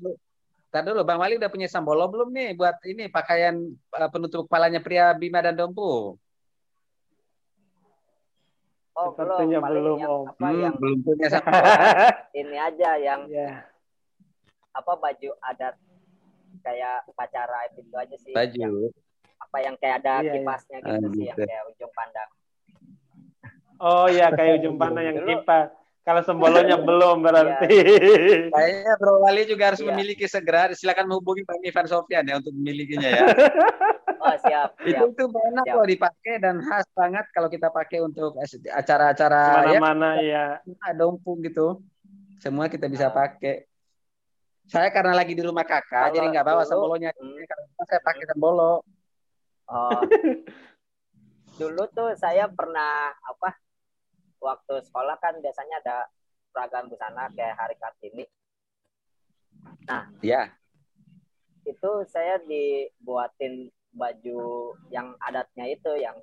Tar 0.66 0.82
dulu, 0.82 1.00
Bang 1.02 1.18
Wali 1.18 1.34
udah 1.36 1.48
punya 1.48 1.66
sambolo 1.66 2.04
belum 2.06 2.28
nih 2.30 2.48
buat 2.52 2.76
ini 2.84 3.06
pakaian 3.06 3.54
eh, 3.72 4.10
penutup 4.10 4.44
kepalanya 4.44 4.78
pria 4.78 5.10
Bima 5.12 5.38
dan 5.38 5.54
Dompu? 5.54 6.18
Oh, 8.92 9.12
Sepertinya 9.12 9.60
belum. 9.60 9.72
Belum, 9.76 9.96
yang 10.00 10.10
Om. 10.10 10.24
apa 10.26 10.46
Hmm, 10.46 10.56
yang 10.58 10.74
belum 10.76 10.98
punya 11.04 11.26
sambolo. 11.32 11.68
ini 12.32 12.56
aja 12.56 12.90
yang 12.96 13.20
ya. 13.28 13.50
apa 14.72 14.92
baju 14.92 15.30
adat 15.42 15.74
kayak 16.60 17.04
upacara 17.04 17.58
itu 17.68 17.80
aja 17.92 18.16
sih. 18.16 18.32
Yang, 18.32 18.40
baju. 18.56 18.70
apa 19.38 19.56
yang 19.60 19.74
kayak 19.76 19.96
ada 20.00 20.14
Iya, 20.16 20.24
iya. 20.24 20.32
kipasnya 20.34 20.78
gitu 20.80 20.96
Ah, 20.96 21.12
sih, 21.12 21.24
yang 21.24 21.36
gitu. 21.36 21.44
kayak 21.44 21.64
ujung 21.70 21.92
pandang. 21.92 22.30
Oh 23.78 24.06
ya 24.06 24.30
kayak 24.30 24.60
ujung 24.60 24.76
pandang 24.76 25.04
yang 25.06 25.18
kipas. 25.20 25.68
Kalau 26.00 26.22
sembolonya 26.22 26.78
belum 26.88 27.18
berarti. 27.18 27.66
Kayaknya 28.48 28.94
Bro 28.96 29.20
Wali 29.20 29.42
juga 29.44 29.74
harus 29.74 29.82
Iya. 29.82 29.90
memiliki 29.90 30.24
segera. 30.24 30.70
Silakan 30.70 31.10
menghubungi 31.10 31.42
Bang 31.42 31.58
Ivan 31.60 31.84
Sofyan 31.84 32.24
ya 32.24 32.38
untuk 32.38 32.52
memilikinya 32.52 33.08
ya. 33.10 33.24
Oh 34.16 34.34
siap, 34.42 34.74
itu 34.82 34.90
siap. 34.90 35.06
itu 35.06 35.22
enak 35.28 35.62
Siap. 35.62 35.76
loh 35.76 35.86
dipakai 35.86 36.34
dan 36.40 36.58
khas 36.58 36.82
banget 36.90 37.30
kalau 37.30 37.46
kita 37.46 37.70
pakai 37.70 38.02
untuk 38.02 38.34
acara-acara 38.66 39.70
ya 39.70 39.78
Ke 39.78 39.78
mana-mana 39.78 40.08
ya. 40.18 40.44
dompu 40.94 41.38
gitu. 41.42 41.78
Semua 42.40 42.66
kita 42.66 42.90
bisa 42.90 43.06
Ah. 43.06 43.14
pakai. 43.14 43.70
Saya 44.66 44.90
karena 44.90 45.14
lagi 45.14 45.30
di 45.30 45.46
rumah 45.46 45.62
kakak, 45.62 46.10
Kalau 46.10 46.14
jadi 46.16 46.26
nggak 46.26 46.42
bawa 46.44 46.62
sambolonya. 46.64 47.14
Hmm. 47.14 47.38
Kalau 47.38 47.86
saya 47.86 48.00
pakai 48.02 48.24
sambolo. 48.26 48.82
Oh. 49.68 50.00
Dulu 51.60 51.82
tuh 51.88 52.10
saya 52.14 52.50
pernah 52.50 53.14
apa? 53.22 53.54
Waktu 54.40 54.74
sekolah 54.86 55.16
kan 55.18 55.40
biasanya 55.40 55.80
ada 55.82 55.96
seragam 56.52 56.88
busana 56.88 57.28
kayak 57.32 57.56
hari 57.56 57.76
Kartini. 57.76 58.24
Ya, 60.22 60.50
Itu 61.66 62.06
saya 62.06 62.38
dibuatin 62.46 63.70
baju 63.90 64.72
yang 64.92 65.16
adatnya 65.18 65.66
itu 65.66 65.90
yang 65.98 66.14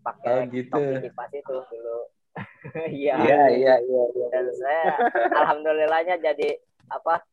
pakai 0.00 0.44
Oh, 0.44 0.50
gitu. 0.50 0.72
topi 0.72 1.08
kipas 1.08 1.32
itu 1.32 1.56
dulu. 1.70 1.98
Iya. 2.92 3.16
iya, 3.24 3.42
iya, 3.50 3.74
iya. 3.82 4.04
iya. 4.14 4.26
Dan 4.30 4.46
saya 4.54 4.84
alhamdulillahnya 5.34 6.20
jadi 6.20 6.60
apa? 6.92 7.24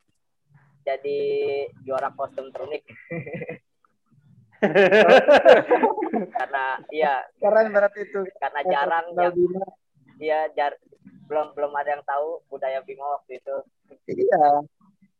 Jadi 0.88 1.20
juara 1.84 2.08
kostum 2.16 2.47
ternik 2.49 2.88
karena 6.34 6.66
iya 6.89 7.14
Keren 7.38 7.68
berarti 7.70 7.99
itu. 8.03 8.20
karena 8.41 8.62
jarang 8.66 9.05
yang 9.14 9.34
dia 10.18 10.39
jar 10.58 10.74
belum 11.28 11.53
belum 11.53 11.72
ada 11.76 11.99
yang 11.99 12.03
tahu 12.08 12.41
budaya 12.47 12.80
Bima 12.82 13.03
waktu 13.20 13.38
itu. 13.38 13.55
Iya, 14.08 14.64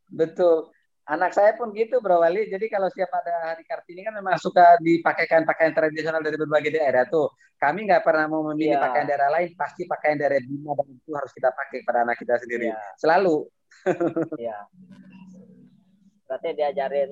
betul. 0.10 0.72
Anak 1.08 1.32
saya 1.32 1.56
pun 1.56 1.72
gitu, 1.72 2.00
Bro 2.04 2.20
Wali. 2.20 2.48
Jadi 2.52 2.68
kalau 2.68 2.88
siap 2.92 3.08
ada 3.12 3.52
hari 3.52 3.64
Kartini 3.64 4.04
kan 4.04 4.16
memang 4.16 4.36
suka 4.40 4.76
dipakaikan 4.80 5.44
pakaian 5.44 5.72
tradisional 5.72 6.20
dari 6.20 6.36
berbagai 6.36 6.72
daerah 6.76 7.04
tuh. 7.08 7.32
Kami 7.60 7.88
nggak 7.88 8.04
pernah 8.04 8.28
mau 8.28 8.44
memilih 8.52 8.76
Iya. 8.76 8.84
pakaian 8.84 9.08
daerah 9.08 9.30
lain, 9.32 9.52
pasti 9.56 9.84
pakaian 9.88 10.16
daerah 10.20 10.40
Bima 10.40 10.76
dan 10.76 10.88
itu 10.92 11.12
harus 11.16 11.32
kita 11.32 11.52
pakai 11.52 11.84
pada 11.84 12.04
anak 12.08 12.16
kita 12.20 12.36
sendiri. 12.40 12.72
Iya. 12.72 12.80
Selalu. 13.00 13.36
Iya. 14.42 14.58
Berarti 16.28 16.50
diajarin 16.56 17.12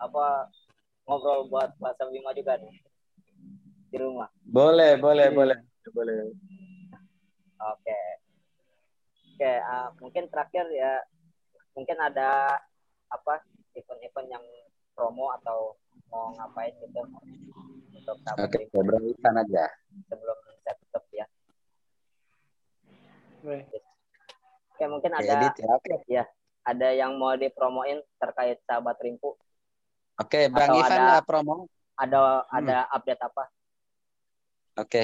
apa 0.00 0.48
ngobrol 1.04 1.48
buat 1.52 1.70
bahasa 1.80 2.08
Bima 2.08 2.32
juga 2.32 2.56
nih 2.60 2.74
di 3.92 3.96
rumah. 4.00 4.28
Boleh, 4.48 4.96
boleh, 4.98 5.28
Iya. 5.30 5.36
boleh, 5.36 5.58
boleh. 5.92 6.16
Oke. 7.64 8.00
Oke, 9.34 9.52
ah, 9.66 9.90
mungkin 9.98 10.30
terakhir 10.30 10.66
ya 10.70 11.02
mungkin 11.74 11.98
ada 11.98 12.54
apa 13.10 13.42
event-event 13.74 14.28
yang 14.30 14.44
promo 14.94 15.34
atau 15.42 15.74
mau 16.10 16.30
ngapain 16.38 16.70
gitu 16.78 17.02
untuk 17.94 18.16
sahabat 18.22 18.46
Oke, 18.46 18.70
Ivan 18.70 19.34
aja. 19.42 19.64
sebelum 20.06 20.38
saya 20.62 20.74
tutup 20.78 21.04
ya. 21.10 21.26
Oke, 24.74 24.84
mungkin 24.86 25.12
Oke, 25.18 25.22
ada 25.26 25.34
edit 25.34 25.54
ya. 25.58 25.66
Oke, 25.74 25.94
ada 26.64 26.88
yang 26.96 27.18
mau 27.20 27.34
dipromoin 27.36 28.00
terkait 28.16 28.62
sahabat 28.64 28.96
Rimpu? 29.02 29.34
Oke, 30.14 30.46
Bang 30.46 30.70
Atau 30.70 30.80
Ivan 30.80 31.00
ada- 31.00 31.22
promo. 31.22 31.54
Ada 31.94 32.18
Hmm. 32.18 32.56
ada 32.58 32.76
update 32.90 33.22
apa? 33.22 33.44
Oke. 34.76 35.02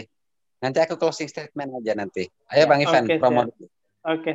Nanti 0.60 0.78
aku 0.78 0.94
closing 0.94 1.30
statement 1.30 1.70
aja 1.80 1.94
nanti. 1.94 2.26
Ayo 2.50 2.66
Ya. 2.66 2.68
Bang 2.68 2.80
Ivan, 2.80 3.04
Oke, 3.06 3.14
promo. 3.16 3.40
dulu. 3.46 3.66
Oke, 4.02 4.32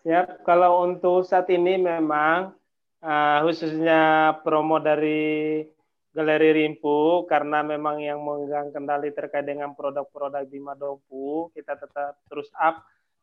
siap. 0.00 0.44
Kalau 0.44 0.84
untuk 0.84 1.24
saat 1.24 1.48
ini 1.48 1.76
memang 1.76 2.52
uh, 2.98 3.38
khususnya 3.42 4.00
promo 4.42 4.78
dari 4.78 5.62
Galeri 6.08 6.50
Rimpu 6.52 7.24
karena 7.24 7.62
memang 7.62 8.00
yang 8.00 8.18
memegang 8.18 8.68
kendali 8.68 9.12
terkait 9.12 9.44
dengan 9.44 9.70
produk-produk 9.70 10.42
Bima 10.44 10.74
Dompu, 10.74 11.46
kita 11.52 11.78
tetap 11.78 12.18
terus 12.26 12.50
up 12.54 12.82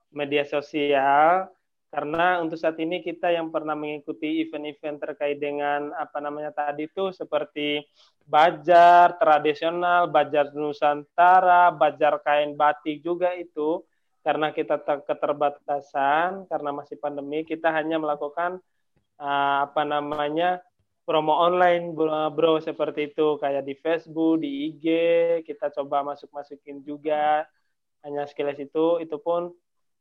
media 0.09 0.47
sosial 0.47 1.49
karena 1.89 2.43
untuk 2.43 2.59
saat 2.59 2.75
ini 2.81 2.99
kita 2.99 3.31
yang 3.31 3.53
pernah 3.53 3.77
mengikuti 3.77 4.43
event-event 4.43 4.99
terkait 4.99 5.39
dengan 5.39 5.95
apa 5.95 6.19
namanya 6.19 6.51
tadi 6.51 6.91
itu 6.91 7.13
seperti 7.15 7.85
bajar 8.25 9.15
tradisional, 9.21 10.09
bajar 10.09 10.51
Nusantara, 10.51 11.69
bajar 11.71 12.19
kain 12.25 12.57
batik 12.57 12.99
juga 13.05 13.31
itu 13.37 13.85
karena 14.25 14.49
kita 14.49 14.81
ter- 14.81 15.05
keterbatasan 15.05 16.49
karena 16.49 16.69
masih 16.73 16.97
pandemi 16.97 17.45
kita 17.45 17.69
hanya 17.69 18.01
melakukan 18.01 18.57
uh, 19.21 19.69
apa 19.69 19.85
namanya 19.85 20.65
promo 21.05 21.37
online 21.37 21.93
bro, 21.93 22.33
bro 22.33 22.57
seperti 22.57 23.13
itu. 23.13 23.37
Kayak 23.37 23.63
di 23.69 23.77
Facebook 23.77 24.41
di 24.41 24.73
IG 24.73 24.85
kita 25.45 25.69
coba 25.77 26.01
masuk 26.01 26.33
masukin 26.33 26.81
juga 26.81 27.45
hanya 28.01 28.25
sekilas 28.25 28.57
itu 28.57 28.99
itu 28.99 29.17
pun 29.21 29.53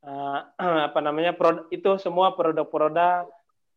uh, 0.04 0.38
apa 0.92 0.98
namanya 1.00 1.32
produk 1.34 1.66
itu 1.72 1.96
semua 1.98 2.36
produk-produk 2.36 3.28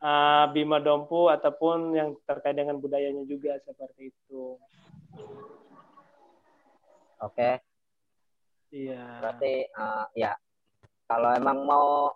uh, 0.03 0.45
Bima 0.51 0.77
Dompu 0.83 1.31
ataupun 1.31 1.95
yang 1.95 2.09
terkait 2.27 2.55
dengan 2.55 2.77
budayanya 2.77 3.23
juga 3.25 3.57
seperti 3.63 4.11
itu. 4.11 4.59
Oke, 7.17 7.57
iya. 8.69 9.17
Berarti 9.23 9.65
uh, 9.73 10.05
ya 10.13 10.37
kalau 11.09 11.33
emang 11.33 11.65
mau 11.65 12.13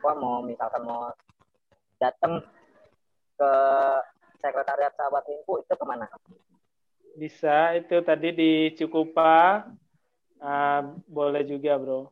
apa 0.00 0.12
mau 0.16 0.40
misalkan 0.40 0.82
mau 0.88 1.12
datang 2.00 2.40
ke 3.36 3.52
sekretariat 4.40 4.96
sahabat 4.96 5.22
Rimpu 5.28 5.60
itu 5.60 5.74
ke 5.76 5.84
mana? 5.84 6.08
Bisa 7.14 7.76
itu 7.76 8.00
tadi 8.00 8.32
di 8.32 8.52
Cukupa 8.72 9.68
ah, 10.40 10.80
boleh 11.04 11.44
juga 11.44 11.76
bro 11.76 12.08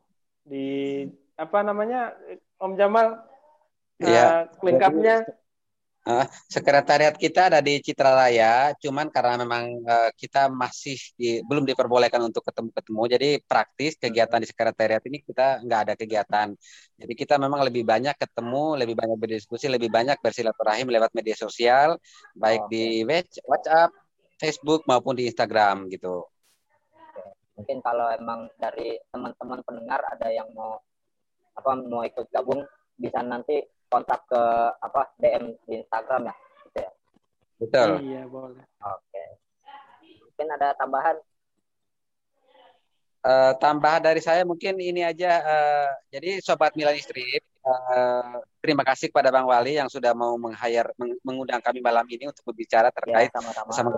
di 0.49 1.05
apa 1.37 1.59
namanya 1.61 2.17
Om 2.59 2.73
Jamal 2.75 3.07
Iya. 3.99 4.47
Ah, 4.47 4.63
lengkapnya 4.63 5.27
Sekretariat 6.49 7.13
kita 7.13 7.51
ada 7.51 7.59
di 7.61 7.77
Citra 7.83 8.15
Raya, 8.15 8.73
cuman 8.81 9.11
karena 9.13 9.45
memang 9.45 9.83
eh, 9.83 10.09
kita 10.17 10.49
masih 10.49 10.97
di- 11.19 11.43
belum 11.45 11.67
diperbolehkan 11.69 12.17
untuk 12.23 12.41
ketemu-ketemu, 12.47 13.01
jadi 13.13 13.29
praktis 13.45 13.93
kegiatan 13.99 14.39
di 14.41 14.47
sekretariat 14.49 15.03
ini 15.05 15.21
kita 15.21 15.61
nggak 15.61 15.79
ada 15.85 15.93
kegiatan. 15.99 16.47
Jadi 16.97 17.13
kita 17.13 17.35
memang 17.37 17.61
lebih 17.67 17.83
banyak 17.85 18.15
ketemu, 18.17 18.79
lebih 18.81 18.95
banyak 18.97 19.17
berdiskusi, 19.19 19.69
lebih 19.69 19.91
banyak 19.91 20.17
bersilaturahim 20.23 20.87
lewat 20.89 21.11
media 21.13 21.35
sosial, 21.37 21.99
baik 22.33 22.65
Oke. 22.65 22.71
di 22.73 22.83
WhatsApp, 23.45 23.91
Facebook 24.39 24.87
maupun 24.89 25.13
di 25.13 25.27
Instagram 25.29 25.91
gitu. 25.93 26.25
Mungkin 27.59 27.83
kalau 27.83 28.07
emang 28.07 28.47
dari 28.55 28.95
teman-teman 29.11 29.59
pendengar 29.67 29.99
ada 30.07 30.31
yang 30.31 30.47
mau 30.55 30.79
apa 31.51 31.75
mau 31.75 32.07
ikut 32.07 32.31
gabung 32.31 32.63
bisa 32.95 33.19
nanti 33.19 33.59
kontak 33.91 34.23
ke 34.31 34.43
apa 34.79 35.11
DM 35.19 35.59
di 35.67 35.83
Instagram 35.83 36.31
ya. 36.31 36.35
Gitu 36.63 36.77
ya. 36.79 36.91
Betul. 37.59 37.89
iya 37.99 38.23
boleh 38.23 38.63
Oke. 38.79 39.23
Mungkin 40.23 40.47
ada 40.55 40.71
tambahan 40.79 41.19
Eh, 43.19 43.53
tambahan 43.59 43.99
dari 43.99 44.23
saya 44.23 44.47
mungkin 44.47 44.79
ini 44.79 45.03
aja. 45.03 45.43
eh, 45.43 45.89
jadi 46.07 46.39
sobat 46.39 46.71
Milan 46.71 46.95
Strip, 47.03 47.43
eh, 47.43 48.35
terima 48.63 48.87
kasih 48.87 49.11
kepada 49.11 49.27
Bang 49.27 49.43
Wali 49.43 49.75
yang 49.75 49.91
sudah 49.91 50.15
mau 50.15 50.39
meng-hire, 50.39 50.95
meng- 50.95 51.19
mengundang 51.27 51.59
kami 51.59 51.83
malam 51.83 52.07
ini 52.07 52.31
untuk 52.31 52.47
berbicara 52.47 52.87
ya 52.87 52.95
terkait 52.95 53.27
sama-sama. 53.35 53.91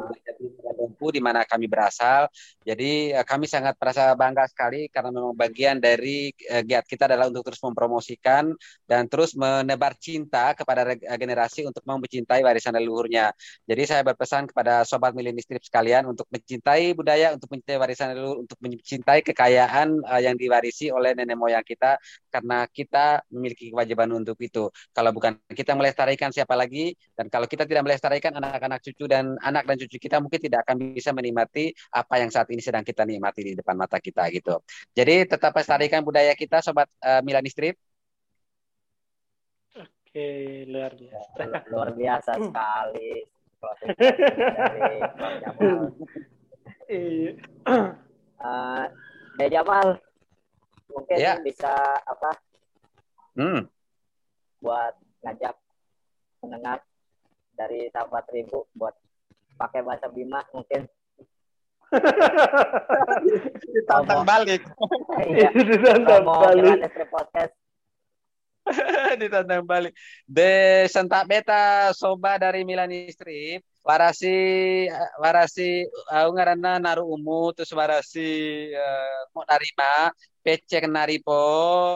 Dompu 0.81 1.13
di 1.13 1.21
mana 1.21 1.45
kami 1.45 1.69
berasal. 1.69 2.25
Jadi 2.65 3.13
uh, 3.13 3.21
kami 3.21 3.45
sangat 3.45 3.77
merasa 3.77 4.17
bangga 4.17 4.49
sekali 4.49 4.89
karena 4.89 5.13
memang 5.13 5.37
bagian 5.37 5.77
dari 5.77 6.33
uh, 6.49 6.65
giat 6.65 6.89
kita 6.89 7.05
adalah 7.05 7.29
untuk 7.29 7.45
terus 7.45 7.61
mempromosikan 7.61 8.49
dan 8.89 9.05
terus 9.05 9.37
menebar 9.37 9.93
cinta 10.01 10.57
kepada 10.57 10.97
generasi 10.97 11.69
untuk 11.69 11.85
mau 11.85 12.01
mencintai 12.01 12.41
warisan 12.41 12.73
leluhurnya. 12.73 13.29
Jadi 13.69 13.83
saya 13.85 14.01
berpesan 14.01 14.49
kepada 14.49 14.81
sobat 14.81 15.13
milenial 15.13 15.45
strip 15.45 15.61
sekalian 15.61 16.09
untuk 16.09 16.25
mencintai 16.33 16.97
budaya, 16.97 17.37
untuk 17.37 17.53
mencintai 17.53 17.77
warisan 17.77 18.17
leluhur, 18.17 18.37
untuk 18.49 18.57
mencintai 18.57 19.21
kekayaan 19.21 20.01
uh, 20.01 20.21
yang 20.21 20.33
diwarisi 20.33 20.89
oleh 20.89 21.13
nenek 21.13 21.37
moyang 21.37 21.65
kita 21.65 22.01
karena 22.31 22.65
kita 22.71 23.21
memiliki 23.29 23.69
kewajiban 23.69 24.09
untuk 24.15 24.39
itu. 24.39 24.71
Kalau 24.95 25.11
bukan 25.11 25.37
kita 25.51 25.75
melestarikan 25.75 26.31
siapa 26.31 26.55
lagi 26.55 26.95
dan 27.13 27.27
kalau 27.27 27.45
kita 27.45 27.67
tidak 27.67 27.83
melestarikan 27.83 28.31
anak-anak 28.39 28.79
cucu 28.79 29.05
dan 29.11 29.35
anak 29.43 29.67
dan 29.67 29.75
cucu 29.75 29.97
kita 29.99 30.23
mungkin 30.23 30.39
tidak 30.39 30.63
akan 30.63 30.70
bisa 30.77 31.11
menikmati 31.15 31.71
apa 31.91 32.19
yang 32.21 32.29
saat 32.29 32.47
ini 32.51 32.61
sedang 32.61 32.85
kita 32.85 33.07
nikmati 33.07 33.41
di 33.41 33.53
depan 33.55 33.75
mata 33.75 33.97
kita 33.97 34.27
gitu. 34.29 34.59
Jadi 34.91 35.25
tetap 35.25 35.51
lestarikan 35.55 36.03
budaya 36.03 36.35
kita 36.35 36.59
sobat 36.61 36.87
uh, 37.01 37.23
Milani 37.23 37.49
Strip. 37.49 37.75
Oke, 39.75 40.67
luar 40.67 40.91
biasa. 40.91 41.41
Luar 41.71 41.89
biasa 41.95 42.31
sekali. 42.35 43.11
Iya. 46.91 47.31
Uh, 48.41 49.47
Jamal, 49.47 49.95
mungkin 50.91 51.15
ya. 51.15 51.39
bisa 51.39 51.71
apa? 52.03 52.31
Hmm. 53.39 53.63
Buat 54.59 54.99
ngajak 55.23 55.55
mendengar 56.43 56.83
dari 57.55 57.87
sahabat 57.93 58.25
ribu 58.33 58.65
buat 58.73 58.97
pakai 59.61 59.85
bahasa 59.85 60.09
Bima 60.09 60.41
mungkin. 60.49 60.89
Ditantang 63.75 64.23
balik. 64.25 64.61
Iya. 65.21 65.49
Ditantang 65.53 66.25
balik. 66.25 66.79
podcast. 67.11 67.53
Ditantang 69.21 69.63
balik. 69.67 69.93
De 70.25 70.87
sentak 70.89 71.29
beta 71.29 71.93
soba 71.93 72.41
dari 72.41 72.65
Milan 72.65 72.89
Strip 73.11 73.61
warasi 73.81 74.37
warasi 75.17 75.89
uh, 76.13 76.29
ngaranna 76.29 76.77
naru 76.77 77.09
umu 77.09 77.49
terus 77.49 77.73
warasi 77.73 78.69
uh, 78.77 79.21
mau 79.33 79.41
narima 79.49 80.13
pecek 80.45 80.85
naripo 80.85 81.33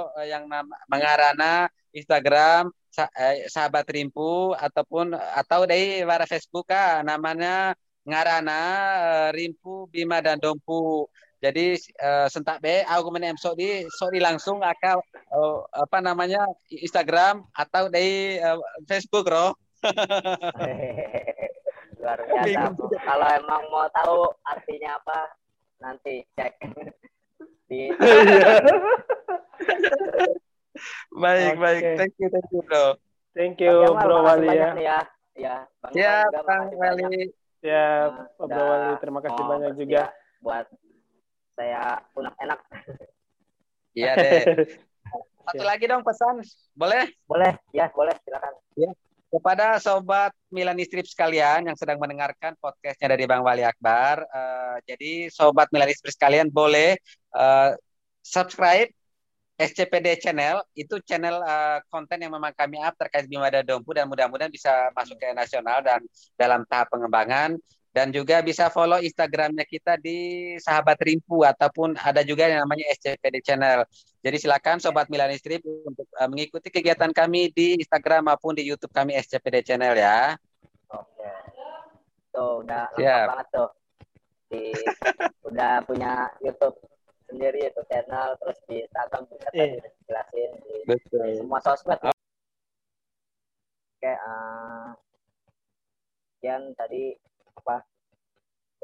uh, 0.09 0.25
yang 0.25 0.49
nama 0.49 0.75
mengarana 0.89 1.69
Instagram 1.93 2.73
Eh, 2.95 3.51
sahabat 3.51 3.83
Rimpu 3.91 4.55
ataupun 4.55 5.19
atau 5.19 5.67
dari 5.67 5.99
wara 6.07 6.23
Facebook 6.23 6.71
ah, 6.71 7.03
namanya 7.03 7.75
ngarana 8.07 8.55
eh, 8.55 9.27
Rimpu 9.35 9.91
Bima 9.91 10.23
dan 10.23 10.39
Dompu. 10.39 11.03
Jadi 11.43 11.75
uh, 12.01 12.25
sentak 12.31 12.63
be 12.63 12.81
aku 12.89 13.11
menem 13.13 13.37
di 13.53 13.85
so 13.93 14.09
di 14.09 14.17
langsung 14.17 14.65
akan 14.65 14.97
uh, 15.29 15.61
apa 15.77 16.01
namanya 16.01 16.41
Instagram 16.73 17.45
atau 17.53 17.85
dari 17.85 18.41
uh, 18.41 18.57
Facebook 18.89 19.29
roh. 19.29 19.53
Luar 22.01 22.19
biasa. 22.25 22.73
Kalau 22.81 23.27
emang 23.29 23.61
mau 23.69 23.85
tahu 23.93 24.25
artinya 24.41 24.97
apa 24.97 25.37
nanti 25.83 26.25
cek 26.33 26.57
di 27.69 27.93
baik, 31.11 31.53
okay. 31.55 31.61
baik. 31.61 31.83
Thank 31.99 32.13
you, 32.19 32.27
thank 32.31 32.49
you, 32.51 32.61
bro. 32.65 32.85
Thank 33.35 33.59
you, 33.59 33.73
Bang 33.83 33.99
Bro 33.99 34.17
Wali 34.23 34.47
ya. 34.47 34.71
Ya, 34.79 34.99
ya, 35.35 35.55
Bang, 35.83 35.91
ya, 35.91 36.15
Bang 36.31 36.71
Wali. 36.71 37.35
Ya, 37.59 37.87
nah, 38.39 38.45
Bro 38.47 38.63
Wali, 38.63 38.91
terima 39.03 39.19
kasih 39.19 39.43
oh, 39.43 39.47
banyak 39.51 39.73
juga. 39.75 40.03
Buat 40.39 40.65
saya 41.55 41.99
unak 42.15 42.35
enak. 42.39 42.59
Iya 43.95 44.11
deh. 44.19 44.43
Satu 45.47 45.63
lagi 45.63 45.87
dong 45.87 46.03
pesan, 46.03 46.43
boleh? 46.75 47.07
Boleh, 47.31 47.55
ya 47.71 47.87
boleh, 47.95 48.11
silakan. 48.27 48.59
Ya. 48.75 48.91
Kepada 49.31 49.79
sobat 49.79 50.35
Milan 50.51 50.75
Strip 50.83 51.07
sekalian 51.07 51.63
yang 51.63 51.79
sedang 51.79 51.95
mendengarkan 51.95 52.59
podcastnya 52.59 53.15
dari 53.15 53.23
Bang 53.23 53.39
Wali 53.39 53.63
Akbar, 53.63 54.27
uh, 54.27 54.83
jadi 54.83 55.31
sobat 55.31 55.71
Milan 55.71 55.95
Strip 55.95 56.11
sekalian 56.11 56.51
boleh 56.51 56.99
uh, 57.31 57.71
subscribe 58.19 58.91
SCPD 59.55 60.19
Channel 60.19 60.59
itu 60.75 60.99
channel 61.07 61.39
uh, 61.39 61.79
konten 61.87 62.19
yang 62.19 62.35
memang 62.35 62.51
kami 62.51 62.75
up 62.83 62.91
terkait 62.99 63.23
Bima 63.31 63.47
dan 63.47 63.63
Dompu 63.63 63.95
dan 63.95 64.11
mudah-mudahan 64.11 64.51
bisa 64.51 64.91
masuk 64.91 65.15
ke 65.15 65.31
nasional 65.31 65.79
dan 65.79 66.03
dalam 66.35 66.67
tahap 66.67 66.91
pengembangan 66.91 67.55
dan 67.95 68.11
juga 68.11 68.43
bisa 68.43 68.67
follow 68.67 68.99
Instagramnya 68.99 69.63
kita 69.63 69.95
di 69.95 70.51
Sahabat 70.59 70.99
Rimpu 70.99 71.47
ataupun 71.47 71.95
ada 71.95 72.19
juga 72.27 72.51
yang 72.51 72.67
namanya 72.67 72.91
SCPD 72.91 73.39
Channel. 73.39 73.87
Jadi 74.19 74.37
silakan 74.43 74.83
Sobat 74.83 75.07
Milan 75.07 75.31
Strip 75.39 75.63
untuk 75.63 76.03
uh, 76.19 76.27
mengikuti 76.27 76.67
kegiatan 76.67 77.15
kami 77.15 77.55
di 77.55 77.79
Instagram 77.79 78.27
maupun 78.27 78.51
di 78.59 78.67
YouTube 78.67 78.91
kami 78.91 79.15
SCPD 79.15 79.63
Channel 79.63 79.95
ya. 79.95 80.35
Oke. 80.91 81.31
Tuh 82.35 82.67
udah 82.67 82.91
lengkap 82.99 83.27
banget 83.31 83.47
tuh. 83.55 83.69
Di, 84.51 84.61
udah 85.47 85.79
punya 85.87 86.27
YouTube 86.43 86.75
sendiri 87.25 87.69
itu 87.69 87.81
channel 87.89 88.37
terus 88.41 88.57
di 88.69 88.75
Instagram 88.85 89.23
juga 89.29 89.49
yeah. 89.51 89.81
tadi 89.81 89.89
jelasin 90.05 90.51
di, 90.61 90.75
di 90.85 91.31
semua 91.41 91.59
sosmed 91.61 91.99
oh. 92.05 92.13
oke 93.97 94.13
uh, 94.13 94.93
tadi 96.77 97.03
apa 97.57 97.75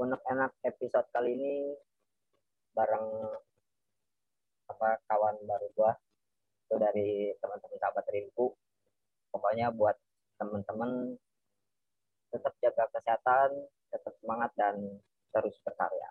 unek 0.01 0.21
enak 0.33 0.51
episode 0.65 1.05
kali 1.13 1.37
ini 1.37 1.55
bareng 2.73 3.05
apa 4.71 4.97
kawan 5.05 5.35
baru 5.45 5.67
gua 5.77 5.93
itu 6.65 6.75
dari 6.79 7.35
teman-teman 7.43 7.77
sahabat 7.77 8.05
Rimpu 8.09 8.55
pokoknya 9.29 9.69
buat 9.75 9.93
teman-teman 10.39 11.19
tetap 12.31 12.55
jaga 12.63 12.87
kesehatan 12.95 13.49
tetap 13.91 14.13
semangat 14.23 14.51
dan 14.55 14.75
terus 15.35 15.59
berkarya 15.67 16.09